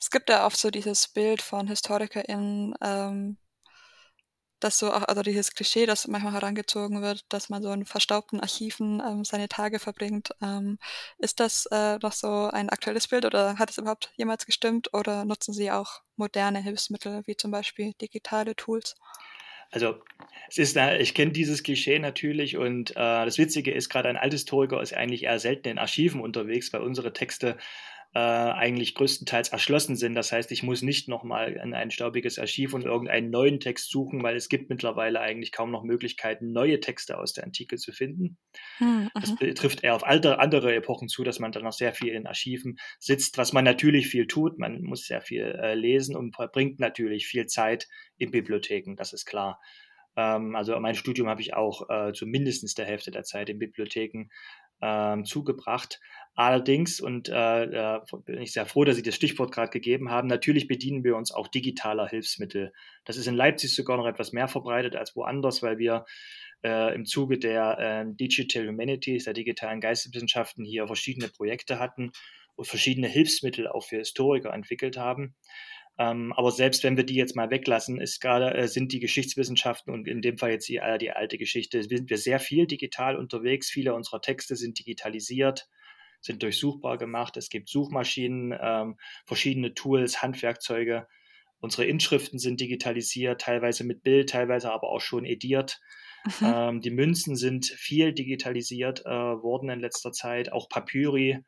[0.00, 3.38] es gibt ja oft so dieses Bild von HistorikerInnen, ähm,
[4.60, 9.00] dass so also dieses Klischee, das manchmal herangezogen wird, dass man so in verstaubten Archiven,
[9.06, 10.30] ähm, seine Tage verbringt.
[10.42, 10.78] Ähm,
[11.18, 15.24] ist das, äh, noch so ein aktuelles Bild oder hat es überhaupt jemals gestimmt oder
[15.24, 18.96] nutzen Sie auch moderne Hilfsmittel wie zum Beispiel digitale Tools?
[19.70, 19.96] Also
[20.48, 24.80] es ist, ich kenne dieses Klischee natürlich und äh, das Witzige ist, gerade ein Althistoriker
[24.80, 27.58] ist eigentlich eher selten in Archiven unterwegs, weil unsere Texte
[28.14, 30.14] äh, eigentlich größtenteils erschlossen sind.
[30.14, 34.22] Das heißt, ich muss nicht nochmal in ein staubiges Archiv und irgendeinen neuen Text suchen,
[34.22, 38.38] weil es gibt mittlerweile eigentlich kaum noch Möglichkeiten, neue Texte aus der Antike zu finden.
[38.78, 42.14] Hm, das trifft eher auf alte, andere Epochen zu, dass man dann noch sehr viel
[42.14, 44.58] in Archiven sitzt, was man natürlich viel tut.
[44.58, 49.26] Man muss sehr viel äh, lesen und verbringt natürlich viel Zeit in Bibliotheken, das ist
[49.26, 49.60] klar
[50.16, 53.58] ähm, also mein Studium habe ich auch äh, zu mindestens der Hälfte der Zeit in
[53.58, 54.28] Bibliotheken
[54.80, 56.00] ähm, zugebracht.
[56.40, 60.68] Allerdings, und äh, bin ich sehr froh, dass Sie das Stichwort gerade gegeben haben, natürlich
[60.68, 62.72] bedienen wir uns auch digitaler Hilfsmittel.
[63.04, 66.04] Das ist in Leipzig sogar noch etwas mehr verbreitet als woanders, weil wir
[66.64, 72.12] äh, im Zuge der äh, Digital Humanities, der digitalen Geisteswissenschaften hier verschiedene Projekte hatten
[72.54, 75.34] und verschiedene Hilfsmittel auch für Historiker entwickelt haben.
[75.98, 79.92] Ähm, aber selbst wenn wir die jetzt mal weglassen, ist gerade, äh, sind die Geschichtswissenschaften
[79.92, 83.16] und in dem Fall jetzt die, äh, die alte Geschichte, sind wir sehr viel digital
[83.16, 83.68] unterwegs.
[83.68, 85.68] Viele unserer Texte sind digitalisiert,
[86.20, 87.36] sind durchsuchbar gemacht.
[87.36, 91.06] Es gibt Suchmaschinen, ähm, verschiedene Tools, Handwerkzeuge.
[91.60, 95.80] Unsere Inschriften sind digitalisiert, teilweise mit Bild, teilweise aber auch schon ediert.
[96.24, 96.32] Mhm.
[96.42, 101.44] Ähm, die Münzen sind viel digitalisiert äh, worden in letzter Zeit, auch Papyri.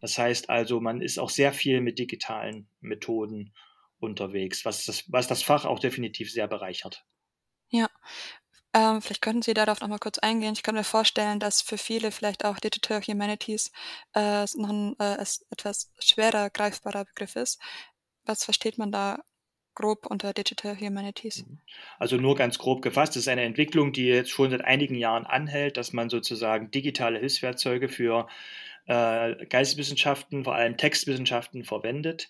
[0.00, 3.52] Das heißt also, man ist auch sehr viel mit digitalen Methoden
[3.98, 7.04] unterwegs, was das, was das Fach auch definitiv sehr bereichert.
[7.68, 7.88] Ja.
[8.72, 10.52] Ähm, vielleicht könnten Sie darauf noch mal kurz eingehen.
[10.52, 13.72] Ich kann mir vorstellen, dass für viele vielleicht auch Digital Humanities
[14.14, 15.14] äh, noch ein äh,
[15.50, 17.60] etwas schwerer greifbarer Begriff ist.
[18.24, 19.18] Was versteht man da
[19.74, 21.44] grob unter Digital Humanities?
[21.46, 21.58] Mhm.
[21.98, 25.26] Also nur ganz grob gefasst, es ist eine Entwicklung, die jetzt schon seit einigen Jahren
[25.26, 28.28] anhält, dass man sozusagen digitale Hilfswerkzeuge für
[28.86, 32.28] äh, Geisteswissenschaften, vor allem Textwissenschaften verwendet.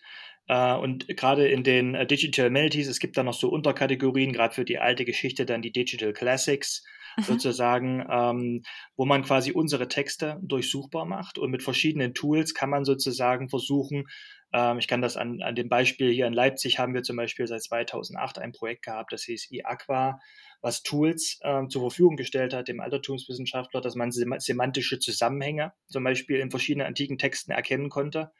[0.50, 4.52] Äh, und gerade in den äh, Digital Humanities, es gibt da noch so Unterkategorien, gerade
[4.52, 6.84] für die alte Geschichte dann die Digital Classics,
[7.16, 7.22] mhm.
[7.22, 8.62] sozusagen, ähm,
[8.96, 14.08] wo man quasi unsere Texte durchsuchbar macht und mit verschiedenen Tools kann man sozusagen versuchen,
[14.52, 17.46] ähm, ich kann das an, an dem Beispiel hier in Leipzig haben wir zum Beispiel
[17.46, 20.18] seit 2008 ein Projekt gehabt, das hieß eAqua,
[20.62, 26.40] was Tools ähm, zur Verfügung gestellt hat, dem Altertumswissenschaftler, dass man semantische Zusammenhänge zum Beispiel
[26.40, 28.32] in verschiedenen antiken Texten erkennen konnte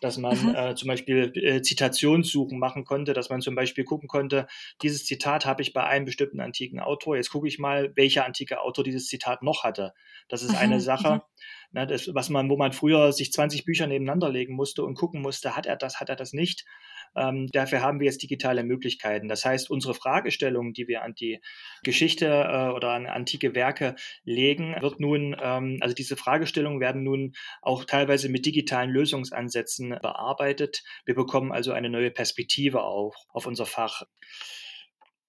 [0.00, 0.54] dass man mhm.
[0.54, 4.46] äh, zum Beispiel äh, Zitationssuchen machen konnte, dass man zum Beispiel gucken konnte,
[4.82, 8.60] dieses Zitat habe ich bei einem bestimmten antiken Autor, jetzt gucke ich mal, welcher antike
[8.60, 9.92] Autor dieses Zitat noch hatte.
[10.28, 10.58] Das ist mhm.
[10.58, 11.22] eine Sache.
[11.72, 15.22] Ne, das, was man, wo man früher sich 20 Bücher nebeneinander legen musste und gucken
[15.22, 16.64] musste, hat er das, hat er das nicht.
[17.16, 19.28] Ähm, dafür haben wir jetzt digitale Möglichkeiten.
[19.28, 21.40] Das heißt, unsere Fragestellungen, die wir an die
[21.82, 27.32] Geschichte äh, oder an antike Werke legen, wird nun, ähm, also diese Fragestellungen werden nun
[27.62, 30.82] auch teilweise mit digitalen Lösungsansätzen bearbeitet.
[31.04, 34.02] Wir bekommen also eine neue Perspektive auf, auf unser Fach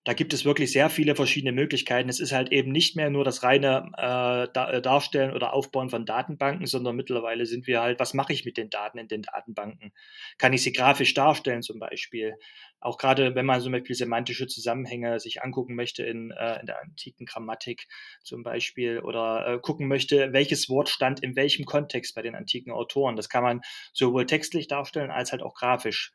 [0.07, 2.07] da gibt es wirklich sehr viele verschiedene Möglichkeiten.
[2.07, 6.05] Es ist halt eben nicht mehr nur das reine äh, da, Darstellen oder Aufbauen von
[6.05, 9.91] Datenbanken, sondern mittlerweile sind wir halt, was mache ich mit den Daten in den Datenbanken?
[10.37, 12.35] Kann ich sie grafisch darstellen zum Beispiel?
[12.79, 16.81] Auch gerade wenn man zum Beispiel semantische Zusammenhänge sich angucken möchte in, äh, in der
[16.81, 17.89] antiken Grammatik
[18.23, 22.71] zum Beispiel oder äh, gucken möchte, welches Wort stand in welchem Kontext bei den antiken
[22.71, 23.17] Autoren.
[23.17, 23.59] Das kann man
[23.91, 26.13] sowohl textlich darstellen als halt auch grafisch.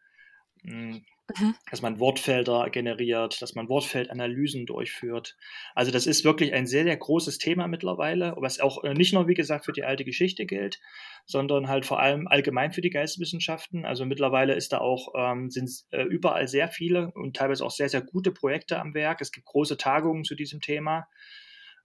[0.64, 1.04] Hm,
[1.38, 1.54] Mhm.
[1.70, 5.36] Dass man Wortfelder generiert, dass man Wortfeldanalysen durchführt.
[5.74, 9.28] Also das ist wirklich ein sehr, sehr großes Thema mittlerweile, was auch äh, nicht nur,
[9.28, 10.80] wie gesagt, für die alte Geschichte gilt,
[11.24, 13.84] sondern halt vor allem allgemein für die Geisteswissenschaften.
[13.86, 17.88] Also mittlerweile ist da auch, ähm, sind äh, überall sehr viele und teilweise auch sehr,
[17.88, 19.20] sehr gute Projekte am Werk.
[19.20, 21.06] Es gibt große Tagungen zu diesem Thema.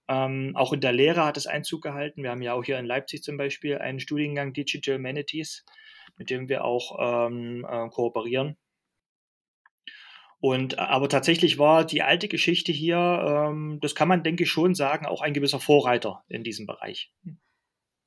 [0.08, 2.22] Ähm, auch in der Lehre hat es Einzug gehalten.
[2.22, 5.64] Wir haben ja auch hier in Leipzig zum Beispiel einen Studiengang Digital Humanities,
[6.16, 8.56] mit dem wir auch ähm, äh, kooperieren.
[10.40, 14.50] Und äh, aber tatsächlich war die alte Geschichte hier, ähm, das kann man, denke ich,
[14.50, 17.12] schon sagen, auch ein gewisser Vorreiter in diesem Bereich.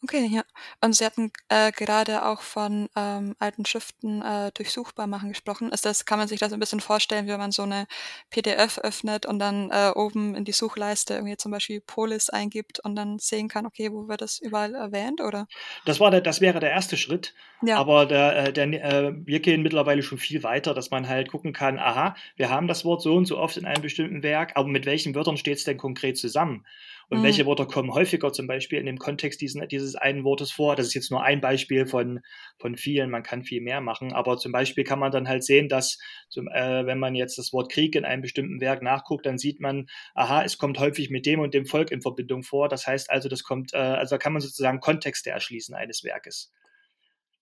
[0.03, 0.43] Okay, ja.
[0.83, 5.71] Und Sie hatten äh, gerade auch von ähm, alten Schriften äh, durchsuchbar machen gesprochen.
[5.71, 7.85] Ist das, kann man sich das ein bisschen vorstellen, wie wenn man so eine
[8.31, 12.95] PDF öffnet und dann äh, oben in die Suchleiste irgendwie zum Beispiel Polis eingibt und
[12.95, 15.47] dann sehen kann, okay, wo wird das überall erwähnt, oder?
[15.85, 17.35] Das war der, das wäre der erste Schritt.
[17.61, 17.77] Ja.
[17.77, 21.53] Aber der, äh, der, äh, wir gehen mittlerweile schon viel weiter, dass man halt gucken
[21.53, 24.67] kann, aha, wir haben das Wort so und so oft in einem bestimmten Werk, aber
[24.67, 26.65] mit welchen Wörtern steht es denn konkret zusammen?
[27.11, 27.23] Und mhm.
[27.23, 30.77] welche Wörter kommen häufiger zum Beispiel in dem Kontext diesen, dieses einen Wortes vor.
[30.77, 32.21] Das ist jetzt nur ein Beispiel von,
[32.57, 35.67] von vielen, man kann viel mehr machen, aber zum Beispiel kann man dann halt sehen,
[35.67, 39.37] dass zum, äh, wenn man jetzt das Wort Krieg in einem bestimmten Werk nachguckt, dann
[39.37, 42.69] sieht man, aha, es kommt häufig mit dem und dem Volk in Verbindung vor.
[42.69, 46.53] Das heißt also, das kommt, äh, also da kann man sozusagen Kontexte erschließen eines Werkes.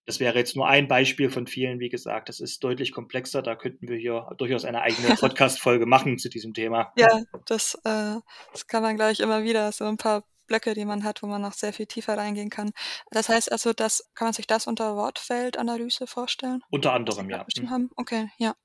[0.05, 2.29] Das wäre jetzt nur ein Beispiel von vielen, wie gesagt.
[2.29, 3.41] Das ist deutlich komplexer.
[3.41, 6.91] Da könnten wir hier durchaus eine eigene Podcast-Folge machen zu diesem Thema.
[6.97, 8.15] Ja, das, äh,
[8.51, 9.71] das kann man, glaube ich, immer wieder.
[9.71, 12.71] So ein paar Blöcke, die man hat, wo man noch sehr viel tiefer reingehen kann.
[13.12, 16.62] Das heißt also, das kann man sich das unter Wortfeldanalyse vorstellen?
[16.69, 17.45] Unter anderem, ja.
[17.57, 17.69] Mhm.
[17.69, 17.89] Haben?
[17.95, 18.55] Okay, ja.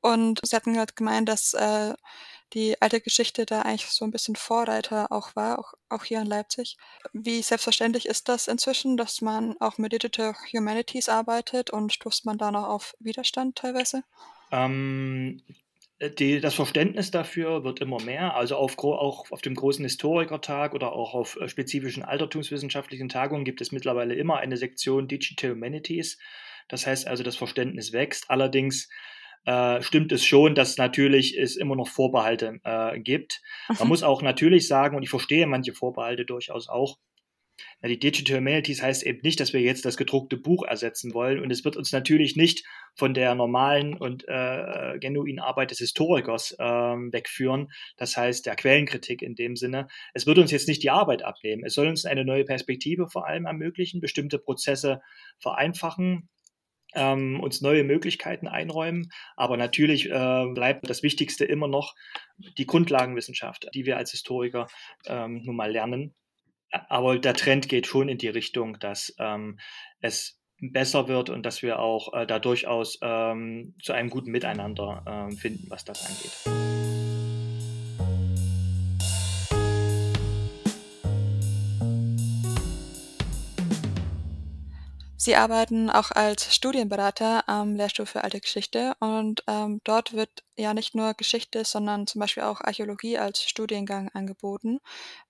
[0.00, 1.92] Und Sie hatten gerade gemeint, dass äh,
[2.52, 6.26] die alte Geschichte da eigentlich so ein bisschen Vorreiter auch war, auch, auch hier in
[6.26, 6.76] Leipzig.
[7.12, 12.38] Wie selbstverständlich ist das inzwischen, dass man auch mit Digital Humanities arbeitet und stoßt man
[12.38, 14.02] da noch auf Widerstand teilweise?
[14.50, 15.42] Ähm,
[16.18, 18.34] die, das Verständnis dafür wird immer mehr.
[18.34, 23.60] Also auf, auch auf dem großen Historikertag oder auch auf äh, spezifischen altertumswissenschaftlichen Tagungen gibt
[23.60, 26.18] es mittlerweile immer eine Sektion Digital Humanities.
[26.68, 28.30] Das heißt also, das Verständnis wächst.
[28.30, 28.88] Allerdings
[29.44, 33.40] äh, stimmt es schon, dass natürlich es immer noch Vorbehalte äh, gibt.
[33.78, 36.98] Man muss auch natürlich sagen, und ich verstehe manche Vorbehalte durchaus auch,
[37.82, 41.40] ja, die Digital Humanities heißt eben nicht, dass wir jetzt das gedruckte Buch ersetzen wollen.
[41.40, 46.54] Und es wird uns natürlich nicht von der normalen und äh, genuinen Arbeit des Historikers
[46.58, 47.70] äh, wegführen.
[47.96, 49.88] Das heißt, der Quellenkritik in dem Sinne.
[50.14, 51.64] Es wird uns jetzt nicht die Arbeit abnehmen.
[51.64, 55.00] Es soll uns eine neue Perspektive vor allem ermöglichen, bestimmte Prozesse
[55.38, 56.28] vereinfachen,
[56.94, 59.10] ähm, uns neue Möglichkeiten einräumen.
[59.36, 61.94] Aber natürlich äh, bleibt das Wichtigste immer noch
[62.58, 64.66] die Grundlagenwissenschaft, die wir als Historiker
[65.06, 66.14] ähm, nun mal lernen.
[66.70, 69.58] Aber der Trend geht schon in die Richtung, dass ähm,
[70.00, 75.28] es besser wird und dass wir auch äh, da durchaus ähm, zu einem guten Miteinander
[75.30, 76.59] äh, finden, was das angeht.
[85.22, 90.72] Sie arbeiten auch als Studienberater am Lehrstuhl für Alte Geschichte und ähm, dort wird ja
[90.72, 94.78] nicht nur Geschichte, sondern zum Beispiel auch Archäologie als Studiengang angeboten.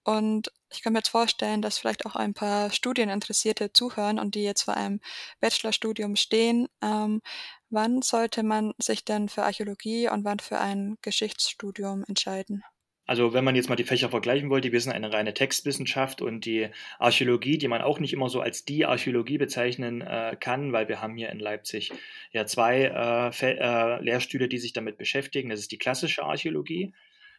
[0.05, 4.44] Und ich kann mir jetzt vorstellen, dass vielleicht auch ein paar Studieninteressierte zuhören und die
[4.44, 5.00] jetzt vor einem
[5.40, 6.68] Bachelorstudium stehen.
[6.83, 7.20] Ähm,
[7.68, 12.62] wann sollte man sich denn für Archäologie und wann für ein Geschichtsstudium entscheiden?
[13.10, 16.44] Also wenn man jetzt mal die Fächer vergleichen wollte, wir sind eine reine Textwissenschaft und
[16.44, 16.68] die
[17.00, 21.02] Archäologie, die man auch nicht immer so als die Archäologie bezeichnen äh, kann, weil wir
[21.02, 21.90] haben hier in Leipzig
[22.30, 25.50] ja zwei äh, äh, Lehrstühle, die sich damit beschäftigen.
[25.50, 26.94] Das ist die klassische Archäologie.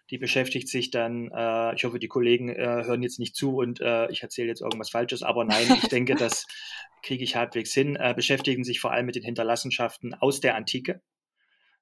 [0.10, 3.80] Die beschäftigt sich dann, äh, ich hoffe, die Kollegen äh, hören jetzt nicht zu und
[3.80, 6.48] äh, ich erzähle jetzt irgendwas Falsches, aber nein, ich denke, das
[7.02, 11.02] kriege ich halbwegs hin, beschäftigen sich vor allem mit den Hinterlassenschaften aus der Antike,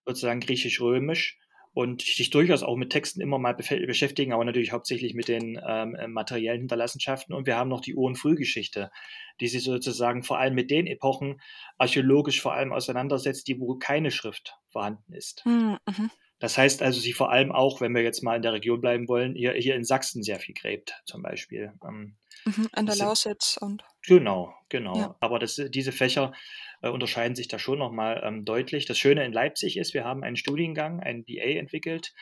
[0.05, 1.39] sozusagen griechisch-römisch
[1.73, 5.95] und sich durchaus auch mit Texten immer mal beschäftigen, aber natürlich hauptsächlich mit den ähm,
[5.95, 7.35] äh, materiellen Hinterlassenschaften.
[7.35, 8.91] Und wir haben noch die Ur- und Frühgeschichte,
[9.39, 11.39] die sich sozusagen vor allem mit den Epochen
[11.77, 15.43] archäologisch vor allem auseinandersetzt, die wo keine Schrift vorhanden ist.
[15.45, 16.11] Hm, mhm.
[16.39, 19.07] Das heißt also, sie vor allem auch, wenn wir jetzt mal in der Region bleiben
[19.09, 21.73] wollen, hier, hier in Sachsen sehr viel gräbt, zum Beispiel.
[21.85, 23.83] Ähm, mhm, an der Lausitz und.
[24.07, 24.97] Genau, genau.
[24.97, 25.15] Ja.
[25.19, 26.31] Aber das, diese Fächer
[26.81, 28.85] äh, unterscheiden sich da schon nochmal ähm, deutlich.
[28.85, 32.13] Das Schöne in Leipzig ist, wir haben einen Studiengang, einen BA entwickelt,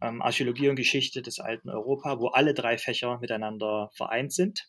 [0.00, 4.68] ähm, Archäologie und Geschichte des alten Europa, wo alle drei Fächer miteinander vereint sind.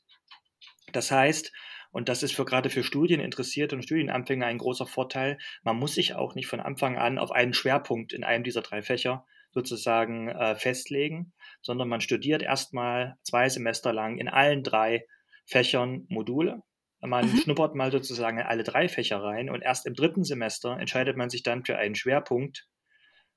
[0.92, 1.52] Das heißt,
[1.92, 5.38] und das ist für gerade für Studieninteressierte und Studienanfänger ein großer Vorteil.
[5.64, 8.82] Man muss sich auch nicht von Anfang an auf einen Schwerpunkt in einem dieser drei
[8.82, 15.06] Fächer sozusagen äh, festlegen, sondern man studiert erstmal zwei Semester lang in allen drei
[15.46, 16.64] Fächern Module
[17.06, 17.38] man mhm.
[17.38, 21.30] schnuppert mal sozusagen in alle drei Fächer rein und erst im dritten Semester entscheidet man
[21.30, 22.68] sich dann für einen Schwerpunkt,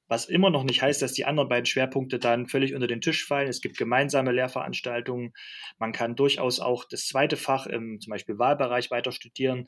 [0.09, 3.27] was immer noch nicht heißt, dass die anderen beiden Schwerpunkte dann völlig unter den Tisch
[3.27, 3.49] fallen.
[3.49, 5.33] Es gibt gemeinsame Lehrveranstaltungen.
[5.79, 9.67] Man kann durchaus auch das zweite Fach im zum Beispiel Wahlbereich weiter studieren.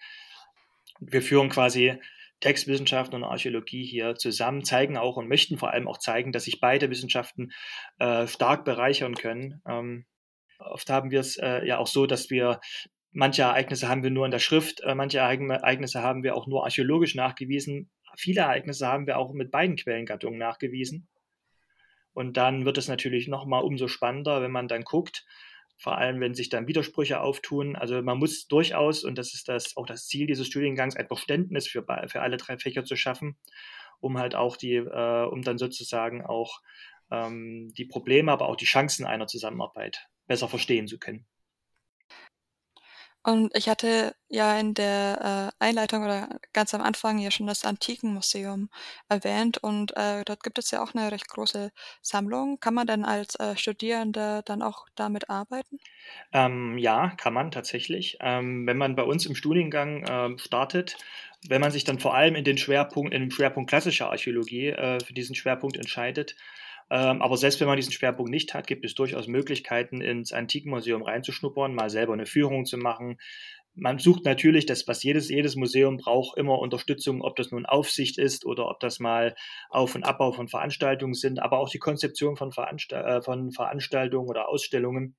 [1.00, 1.98] Wir führen quasi
[2.40, 6.61] Textwissenschaften und Archäologie hier zusammen, zeigen auch und möchten vor allem auch zeigen, dass sich
[6.61, 7.50] beide Wissenschaften
[7.98, 9.61] äh, stark bereichern können.
[9.66, 10.06] Ähm,
[10.61, 12.61] oft haben wir es äh, ja auch so, dass wir
[13.18, 16.62] Manche Ereignisse haben wir nur in der Schrift, äh, manche Ereignisse haben wir auch nur
[16.62, 17.90] archäologisch nachgewiesen.
[18.16, 21.09] Viele Ereignisse haben wir auch mit beiden Quellengattungen nachgewiesen.
[22.12, 25.26] Und dann wird es natürlich nochmal umso spannender, wenn man dann guckt,
[25.76, 27.74] vor allem wenn sich dann Widersprüche auftun.
[27.74, 31.66] Also man muss durchaus, und das ist das, auch das Ziel dieses Studiengangs, ein Verständnis
[31.66, 33.36] für, für alle drei Fächer zu schaffen,
[33.99, 36.61] um halt auch die, äh, um dann sozusagen auch
[37.11, 41.26] ähm, die Probleme, aber auch die Chancen einer Zusammenarbeit besser verstehen zu können.
[43.29, 47.62] Und ich hatte ja in der, äh, Einleitung oder ganz am Anfang ja schon das
[47.66, 48.70] Antikenmuseum
[49.11, 51.70] erwähnt und, äh, dort gibt es ja auch 'ne recht große
[52.01, 52.59] Sammlung.
[52.59, 55.79] Kann man denn als, äh, Studierender dann auch damit arbeiten?
[56.33, 58.18] Ähm, ja, kann man tatsächlich.
[58.20, 60.97] Ähm, wenn man bei uns im Studiengang, ähm, startet,
[61.49, 64.99] wenn man sich dann vor allem in den Schwerpunkt in den Schwerpunkt klassischer Archäologie, äh,
[65.05, 66.37] für diesen Schwerpunkt entscheidet
[66.97, 71.74] aber selbst wenn man diesen Schwerpunkt nicht hat, gibt es durchaus Möglichkeiten, ins Antikenmuseum reinzuschnuppern,
[71.74, 73.18] mal selber eine Führung zu machen.
[73.74, 78.18] Man sucht natürlich das, was jedes, jedes Museum braucht, immer Unterstützung, ob das nun Aufsicht
[78.18, 79.36] ist oder ob das mal
[79.70, 84.28] Auf- und Abbau von Veranstaltungen sind, aber auch die Konzeption von, Veranstalt äh, von Veranstaltungen
[84.28, 85.14] oder Ausstellungen.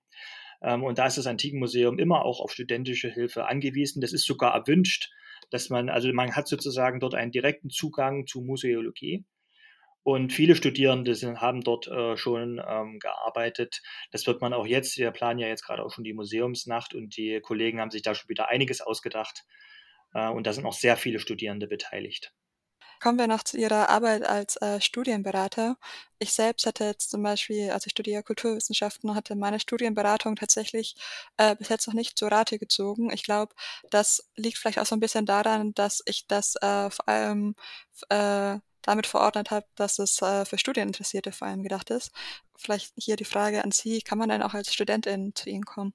[0.62, 4.02] Ähm, und da ist das Antikenmuseum immer auch auf studentische Hilfe angewiesen.
[4.02, 5.10] Das ist sogar erwünscht,
[5.52, 9.24] dass man, also man hat sozusagen dort einen direkten Zugang zu Museologie.
[10.04, 13.82] Und viele Studierende sind, haben dort äh, schon ähm, gearbeitet.
[14.12, 17.16] Das wird man auch jetzt, wir planen ja jetzt gerade auch schon die Museumsnacht und
[17.18, 19.44] die Kollegen haben sich da schon wieder einiges ausgedacht.
[20.14, 22.34] Äh, und da sind auch sehr viele Studierende beteiligt.
[23.02, 25.78] Kommen wir noch zu Ihrer Arbeit als äh, Studienberater.
[26.20, 30.96] Ich selbst hatte jetzt zum Beispiel, also ich studiere Kulturwissenschaften, hatte meine Studienberatung tatsächlich
[31.38, 33.10] äh, bis jetzt noch nicht zu Rate gezogen.
[33.12, 33.54] Ich glaube,
[33.90, 37.56] das liegt vielleicht auch so ein bisschen daran, dass ich das äh, vor allem
[38.10, 42.12] äh, damit verordnet habe, dass es äh, für Studieninteressierte vor allem gedacht ist.
[42.58, 45.94] Vielleicht hier die Frage an Sie, kann man denn auch als Studentin zu Ihnen kommen?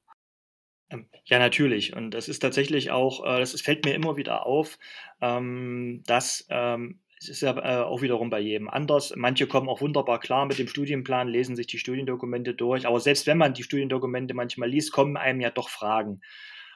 [0.90, 1.94] Ähm, ja, natürlich.
[1.94, 4.78] Und das ist tatsächlich auch, äh, das fällt mir immer wieder auf,
[5.20, 9.14] ähm, dass ähm, es ist ja äh, auch wiederum bei jedem anders.
[9.16, 12.86] Manche kommen auch wunderbar klar mit dem Studienplan, lesen sich die Studiendokumente durch.
[12.86, 16.20] Aber selbst wenn man die Studiendokumente manchmal liest, kommen einem ja doch Fragen.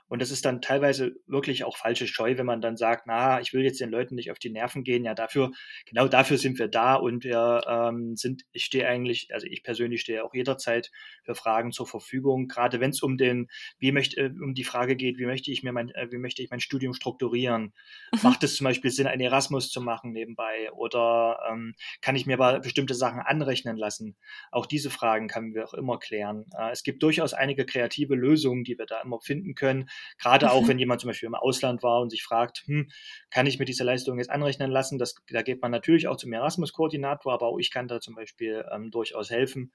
[0.09, 3.53] Und das ist dann teilweise wirklich auch falsche Scheu, wenn man dann sagt, na, ich
[3.53, 5.05] will jetzt den Leuten nicht auf die Nerven gehen.
[5.05, 5.51] Ja, dafür,
[5.87, 10.01] genau dafür sind wir da und wir ähm, sind, ich stehe eigentlich, also ich persönlich
[10.01, 10.91] stehe auch jederzeit
[11.25, 13.49] für Fragen zur Verfügung, gerade wenn es um den,
[13.79, 16.43] wie möchte, äh, um die Frage geht, wie möchte ich mir mein, äh, wie möchte
[16.43, 17.75] ich mein Studium strukturieren?
[18.13, 18.19] Mhm.
[18.23, 20.73] Macht es zum Beispiel Sinn, einen Erasmus zu machen nebenbei?
[20.73, 24.17] Oder ähm, kann ich mir aber bestimmte Sachen anrechnen lassen?
[24.51, 26.47] Auch diese Fragen können wir auch immer klären.
[26.59, 30.63] Äh, es gibt durchaus einige kreative Lösungen, die wir da immer finden können Gerade auch,
[30.63, 30.69] mhm.
[30.69, 32.91] wenn jemand zum Beispiel im Ausland war und sich fragt, hm,
[33.31, 34.99] kann ich mir diese Leistung jetzt anrechnen lassen?
[34.99, 38.65] Das, da geht man natürlich auch zum Erasmus-Koordinator, aber auch ich kann da zum Beispiel
[38.73, 39.73] ähm, durchaus helfen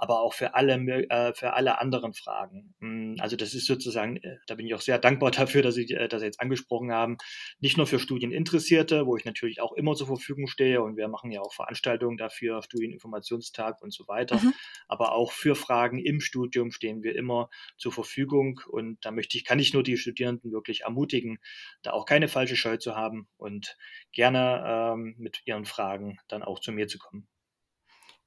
[0.00, 0.74] aber auch für alle,
[1.10, 2.74] äh, für alle anderen Fragen.
[2.80, 5.30] Hm, also das ist sozusagen, äh, da bin ich auch sehr dankbar
[5.60, 7.18] dafür, dass Sie, äh, das jetzt angesprochen haben,
[7.60, 11.30] nicht nur für Studieninteressierte, wo ich natürlich auch immer zur Verfügung stehe und wir machen
[11.30, 14.54] ja auch Veranstaltungen dafür, Studieninformationstag und so weiter, mhm.
[14.88, 19.44] aber auch für Fragen im Studium stehen wir immer zur Verfügung und da möchte ich,
[19.44, 21.38] kann ich nur die Studierenden wirklich ermutigen,
[21.82, 23.76] da auch keine falsche Scheu zu haben und
[24.12, 27.28] gerne ähm, mit ihren Fragen dann auch zu mir zu kommen.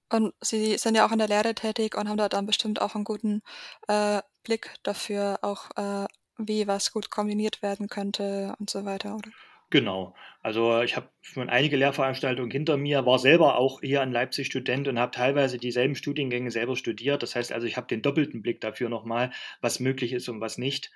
[0.10, 2.96] Und Sie sind ja auch in der Lehre tätig und haben da dann bestimmt auch
[2.96, 3.42] einen guten,
[3.88, 9.32] äh, Blick dafür, auch, äh, wie was gut kombiniert werden könnte und so weiter, oder?
[9.72, 10.16] Genau.
[10.42, 14.88] Also, ich habe schon einige Lehrveranstaltungen hinter mir, war selber auch hier in Leipzig Student
[14.88, 17.24] und habe teilweise dieselben Studiengänge selber studiert.
[17.24, 19.32] Das heißt also, ich habe den doppelten Blick dafür nochmal,
[19.62, 20.92] was möglich ist und was nicht.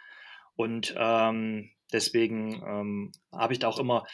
[0.56, 4.06] Und, ähm, deswegen, ähm, habe ich da auch immer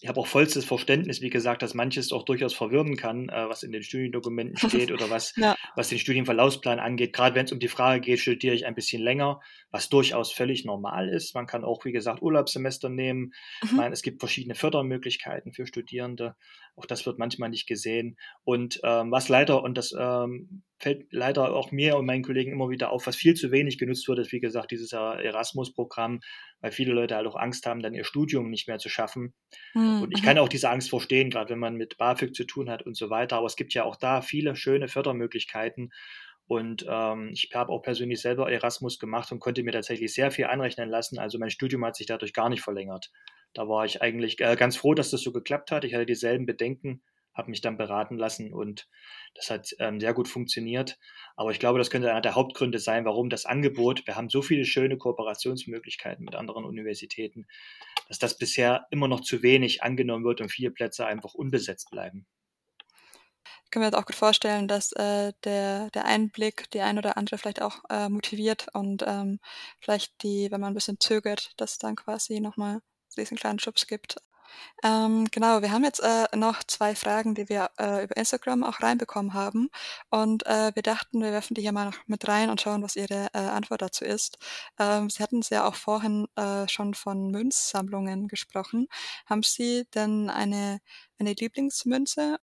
[0.00, 3.62] ich habe auch vollstes Verständnis, wie gesagt, dass manches auch durchaus verwirren kann, äh, was
[3.62, 5.56] in den Studiendokumenten steht oder was, ja.
[5.76, 7.12] was den Studienverlaufsplan angeht.
[7.12, 9.40] Gerade wenn es um die Frage geht, studiere ich ein bisschen länger,
[9.70, 11.34] was durchaus völlig normal ist.
[11.34, 13.32] Man kann auch, wie gesagt, Urlaubssemester nehmen.
[13.62, 13.76] Mhm.
[13.76, 16.36] Man, es gibt verschiedene Fördermöglichkeiten für Studierende.
[16.76, 18.16] Auch das wird manchmal nicht gesehen.
[18.42, 22.68] Und ähm, was leider, und das ähm, fällt leider auch mir und meinen Kollegen immer
[22.68, 26.20] wieder auf, was viel zu wenig genutzt wird, ist, wie gesagt, dieses Erasmus-Programm,
[26.60, 29.34] weil viele Leute halt auch Angst haben, dann ihr Studium nicht mehr zu schaffen.
[29.74, 30.02] Mhm.
[30.02, 32.82] Und ich kann auch diese Angst verstehen, gerade wenn man mit BAföG zu tun hat
[32.82, 33.36] und so weiter.
[33.36, 35.90] Aber es gibt ja auch da viele schöne Fördermöglichkeiten.
[36.46, 40.46] Und ähm, ich habe auch persönlich selber Erasmus gemacht und konnte mir tatsächlich sehr viel
[40.46, 41.18] anrechnen lassen.
[41.18, 43.10] Also mein Studium hat sich dadurch gar nicht verlängert.
[43.54, 45.84] Da war ich eigentlich äh, ganz froh, dass das so geklappt hat.
[45.84, 47.02] Ich hatte dieselben Bedenken,
[47.34, 48.88] habe mich dann beraten lassen und
[49.34, 50.98] das hat ähm, sehr gut funktioniert.
[51.36, 54.42] Aber ich glaube, das könnte einer der Hauptgründe sein, warum das Angebot, wir haben so
[54.42, 57.46] viele schöne Kooperationsmöglichkeiten mit anderen Universitäten,
[58.08, 62.26] dass das bisher immer noch zu wenig angenommen wird und viele Plätze einfach unbesetzt bleiben.
[63.64, 67.16] Ich kann mir jetzt auch gut vorstellen, dass äh, der, der Einblick die ein oder
[67.16, 69.40] andere vielleicht auch äh, motiviert und ähm,
[69.80, 72.82] vielleicht die, wenn man ein bisschen zögert, dass dann quasi nochmal
[73.16, 74.16] diesen kleinen Schubs gibt.
[74.82, 78.82] Ähm, genau, wir haben jetzt äh, noch zwei Fragen, die wir äh, über Instagram auch
[78.82, 79.70] reinbekommen haben.
[80.10, 82.96] Und äh, wir dachten, wir werfen die hier mal noch mit rein und schauen, was
[82.96, 84.38] Ihre äh, Antwort dazu ist.
[84.78, 88.86] Ähm, Sie hatten es ja auch vorhin äh, schon von Münzsammlungen gesprochen.
[89.26, 90.80] Haben Sie denn eine,
[91.18, 92.38] eine Lieblingsmünze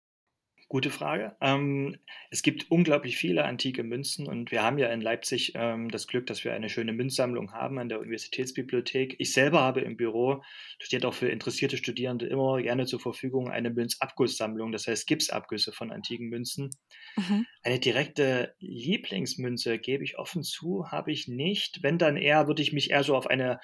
[0.70, 1.38] Gute Frage.
[1.40, 1.96] Ähm,
[2.30, 6.28] es gibt unglaublich viele antike Münzen und wir haben ja in Leipzig ähm, das Glück,
[6.28, 9.16] dass wir eine schöne Münzsammlung haben an der Universitätsbibliothek.
[9.18, 10.44] Ich selber habe im Büro,
[10.80, 15.90] steht auch für interessierte Studierende immer gerne zur Verfügung, eine Münzabgusssammlung, das heißt Gipsabgüsse von
[15.90, 16.72] antiken Münzen.
[17.16, 17.46] Mhm.
[17.64, 21.82] Eine direkte Lieblingsmünze, gebe ich offen zu, habe ich nicht.
[21.82, 23.62] Wenn dann eher, würde ich mich eher so auf eine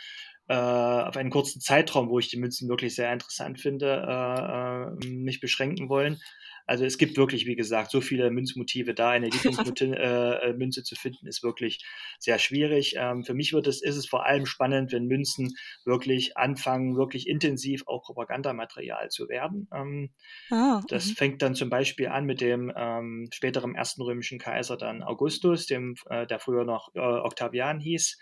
[0.48, 5.10] äh, auf einen kurzen Zeitraum, wo ich die Münzen wirklich sehr interessant finde, äh, äh,
[5.10, 6.20] mich beschränken wollen.
[6.66, 9.10] Also es gibt wirklich, wie gesagt, so viele Münzmotive da.
[9.10, 11.86] Eine Lieblingsmünze äh, äh, Münze zu finden, ist wirklich
[12.20, 12.96] sehr schwierig.
[12.98, 15.56] Ähm, für mich wird es, ist es vor allem spannend, wenn Münzen
[15.86, 19.68] wirklich anfangen, wirklich intensiv auch Propagandamaterial zu werden.
[19.74, 20.12] Ähm,
[20.52, 21.18] oh, das -hmm.
[21.18, 25.96] fängt dann zum Beispiel an mit dem ähm, späteren ersten römischen Kaiser, dann Augustus, dem,
[26.10, 28.18] äh, der früher noch äh, Octavian hieß.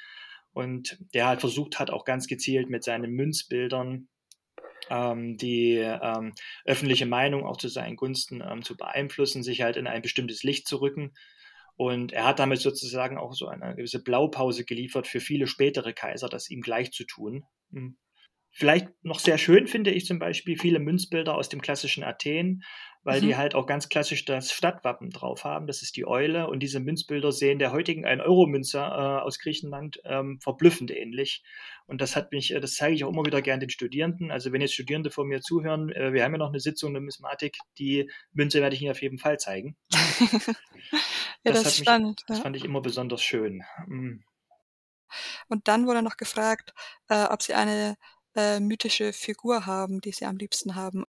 [0.54, 4.10] Und der halt versucht hat, auch ganz gezielt mit seinen Münzbildern
[4.89, 6.34] die ähm,
[6.66, 10.68] öffentliche Meinung auch zu seinen Gunsten ähm, zu beeinflussen, sich halt in ein bestimmtes Licht
[10.68, 11.14] zu rücken.
[11.78, 16.28] Und er hat damit sozusagen auch so eine gewisse Blaupause geliefert für viele spätere Kaiser,
[16.28, 17.45] das ihm gleich zu tun.
[17.72, 17.97] Hm.
[18.54, 22.64] Vielleicht noch sehr schön finde ich zum Beispiel viele Münzbilder aus dem klassischen Athen,
[23.04, 23.28] weil mhm.
[23.28, 25.68] die halt auch ganz klassisch das Stadtwappen drauf haben.
[25.68, 26.47] Das ist die Eule.
[26.47, 31.43] Und diese Münzbilder sehen der heutigen 1-Euro-Münze äh, aus Griechenland ähm, verblüffend ähnlich.
[31.88, 34.32] Und das hat mich, äh, das zeige ich auch immer wieder gern den Studierenden.
[34.32, 37.58] Also wenn jetzt Studierende von mir zuhören, äh, wir haben ja noch eine Sitzung Numismatik,
[37.80, 39.78] die Münze werde ich Ihnen auf jeden Fall zeigen.
[41.43, 42.20] ja, das, das spannend.
[42.20, 43.64] Mich, das fand ich immer besonders schön.
[43.88, 44.24] Mhm.
[45.49, 46.74] Und dann wurde noch gefragt,
[47.10, 47.95] äh, ob Sie eine
[48.36, 51.04] äh, mythische Figur haben, die Sie am liebsten haben?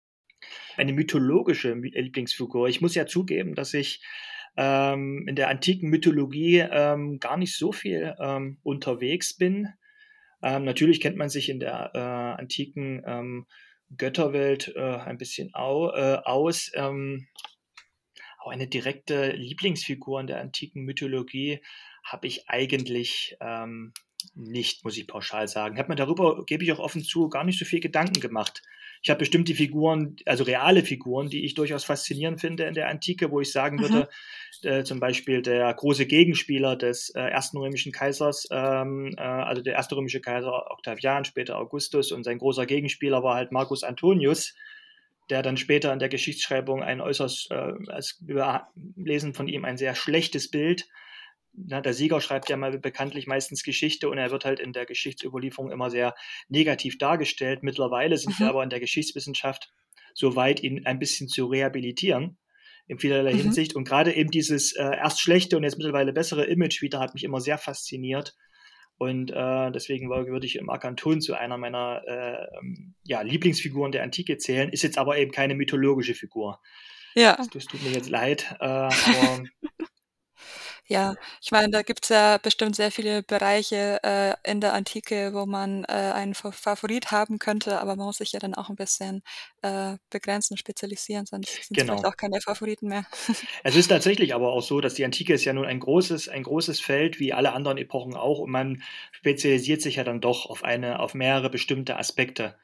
[0.76, 2.68] Eine mythologische Lieblingsfigur.
[2.68, 4.02] Ich muss ja zugeben, dass ich
[4.56, 9.68] ähm, in der antiken Mythologie ähm, gar nicht so viel ähm, unterwegs bin.
[10.42, 13.46] Ähm, natürlich kennt man sich in der äh, antiken ähm,
[13.96, 16.70] Götterwelt äh, ein bisschen au, äh, aus.
[16.74, 17.28] Ähm,
[18.38, 21.60] aber eine direkte Lieblingsfigur in der antiken Mythologie
[22.04, 23.92] habe ich eigentlich ähm,
[24.34, 25.74] nicht, muss ich pauschal sagen.
[25.74, 28.62] Ich habe mir darüber, gebe ich auch offen zu, gar nicht so viel Gedanken gemacht.
[29.02, 32.88] Ich habe bestimmt die Figuren, also reale Figuren, die ich durchaus faszinierend finde in der
[32.88, 33.80] Antike, wo ich sagen mhm.
[33.80, 34.08] würde,
[34.62, 39.74] äh, zum Beispiel der große Gegenspieler des äh, ersten römischen Kaisers, ähm, äh, also der
[39.74, 44.54] erste römische Kaiser Octavian, später Augustus und sein großer Gegenspieler war halt Marcus Antonius,
[45.30, 48.66] der dann später in der Geschichtsschreibung ein äußerst, äh, als wir
[48.96, 50.88] lesen von ihm ein sehr schlechtes Bild
[51.66, 54.86] na, der Sieger schreibt ja mal bekanntlich meistens Geschichte und er wird halt in der
[54.86, 56.14] Geschichtsüberlieferung immer sehr
[56.48, 57.62] negativ dargestellt.
[57.62, 58.44] Mittlerweile sind mhm.
[58.44, 59.72] wir aber in der Geschichtswissenschaft
[60.14, 62.38] so weit, ihn ein bisschen zu rehabilitieren
[62.86, 63.40] in vielerlei mhm.
[63.40, 63.76] Hinsicht.
[63.76, 67.24] Und gerade eben dieses äh, erst schlechte und jetzt mittlerweile bessere Image wieder hat mich
[67.24, 68.34] immer sehr fasziniert.
[68.96, 74.02] Und äh, deswegen würde ich Marc Anton zu einer meiner äh, ähm, ja, Lieblingsfiguren der
[74.02, 76.60] Antike zählen, ist jetzt aber eben keine mythologische Figur.
[77.14, 77.36] Ja.
[77.36, 78.56] Das, das tut mir jetzt leid.
[78.58, 79.44] Äh, aber
[80.90, 85.44] Ja, ich meine, da gibt's ja bestimmt sehr viele Bereiche, äh, in der Antike, wo
[85.44, 88.76] man, äh, einen Fa Favorit haben könnte, aber man muss sich ja dann auch ein
[88.76, 89.22] bisschen,
[89.60, 92.08] äh, begrenzen und spezialisieren, sonst sind es vielleicht genau.
[92.08, 93.04] auch keine Favoriten mehr.
[93.64, 96.42] Es ist tatsächlich aber auch so, dass die Antike ist ja nun ein großes ein
[96.42, 98.82] großes Feld, wie alle anderen Epochen auch, und man
[99.12, 102.56] spezialisiert sich ja dann doch auf eine auf mehrere bestimmte Aspekte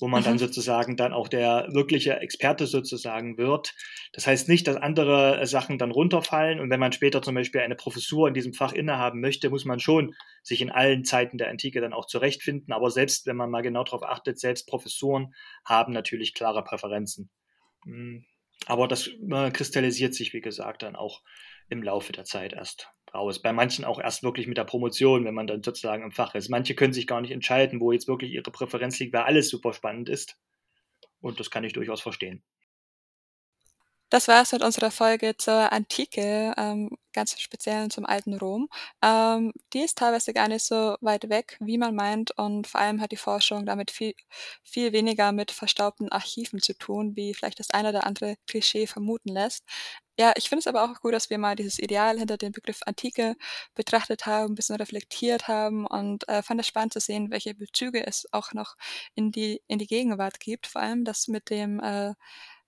[0.00, 0.26] wo man mhm.
[0.26, 3.74] dann sozusagen dann auch der wirkliche Experte sozusagen wird.
[4.12, 7.60] Das heißt nicht, dass andere äh, Sachen dann runterfallen und wenn man später zum Beispiel
[7.60, 11.48] eine Professur in diesem Fach innehaben möchte, muss man schon sich in allen Zeiten der
[11.48, 12.72] Antike dann auch zurechtfinden.
[12.72, 15.34] Aber selbst wenn man mal genau darauf achtet, selbst Professuren
[15.64, 17.30] haben natürlich klare Präferenzen.
[17.84, 18.24] Hm.
[18.66, 21.22] Aber das äh, kristallisiert sich, wie gesagt, dann auch
[21.68, 23.40] im Laufe der Zeit erst raus.
[23.40, 26.48] Bei manchen auch erst wirklich mit der Promotion, wenn man dann sozusagen im Fach ist.
[26.50, 29.72] Manche können sich gar nicht entscheiden, wo jetzt wirklich ihre Präferenz liegt, weil alles super
[29.72, 30.36] spannend ist.
[31.20, 32.42] Und das kann ich durchaus verstehen.
[34.10, 38.68] Das war's mit unserer Folge zur Antike, ähm, ganz speziell zum alten Rom.
[39.02, 43.00] Ähm, die ist teilweise gar nicht so weit weg, wie man meint, und vor allem
[43.00, 44.14] hat die Forschung damit viel,
[44.62, 49.30] viel weniger mit verstaubten Archiven zu tun, wie vielleicht das eine oder andere Klischee vermuten
[49.30, 49.64] lässt.
[50.18, 52.80] Ja, ich finde es aber auch gut, dass wir mal dieses Ideal hinter dem Begriff
[52.86, 53.36] Antike
[53.74, 58.06] betrachtet haben, ein bisschen reflektiert haben und äh, fand es spannend zu sehen, welche Bezüge
[58.06, 58.76] es auch noch
[59.16, 60.68] in die, in die Gegenwart gibt.
[60.68, 62.14] Vor allem das mit dem äh,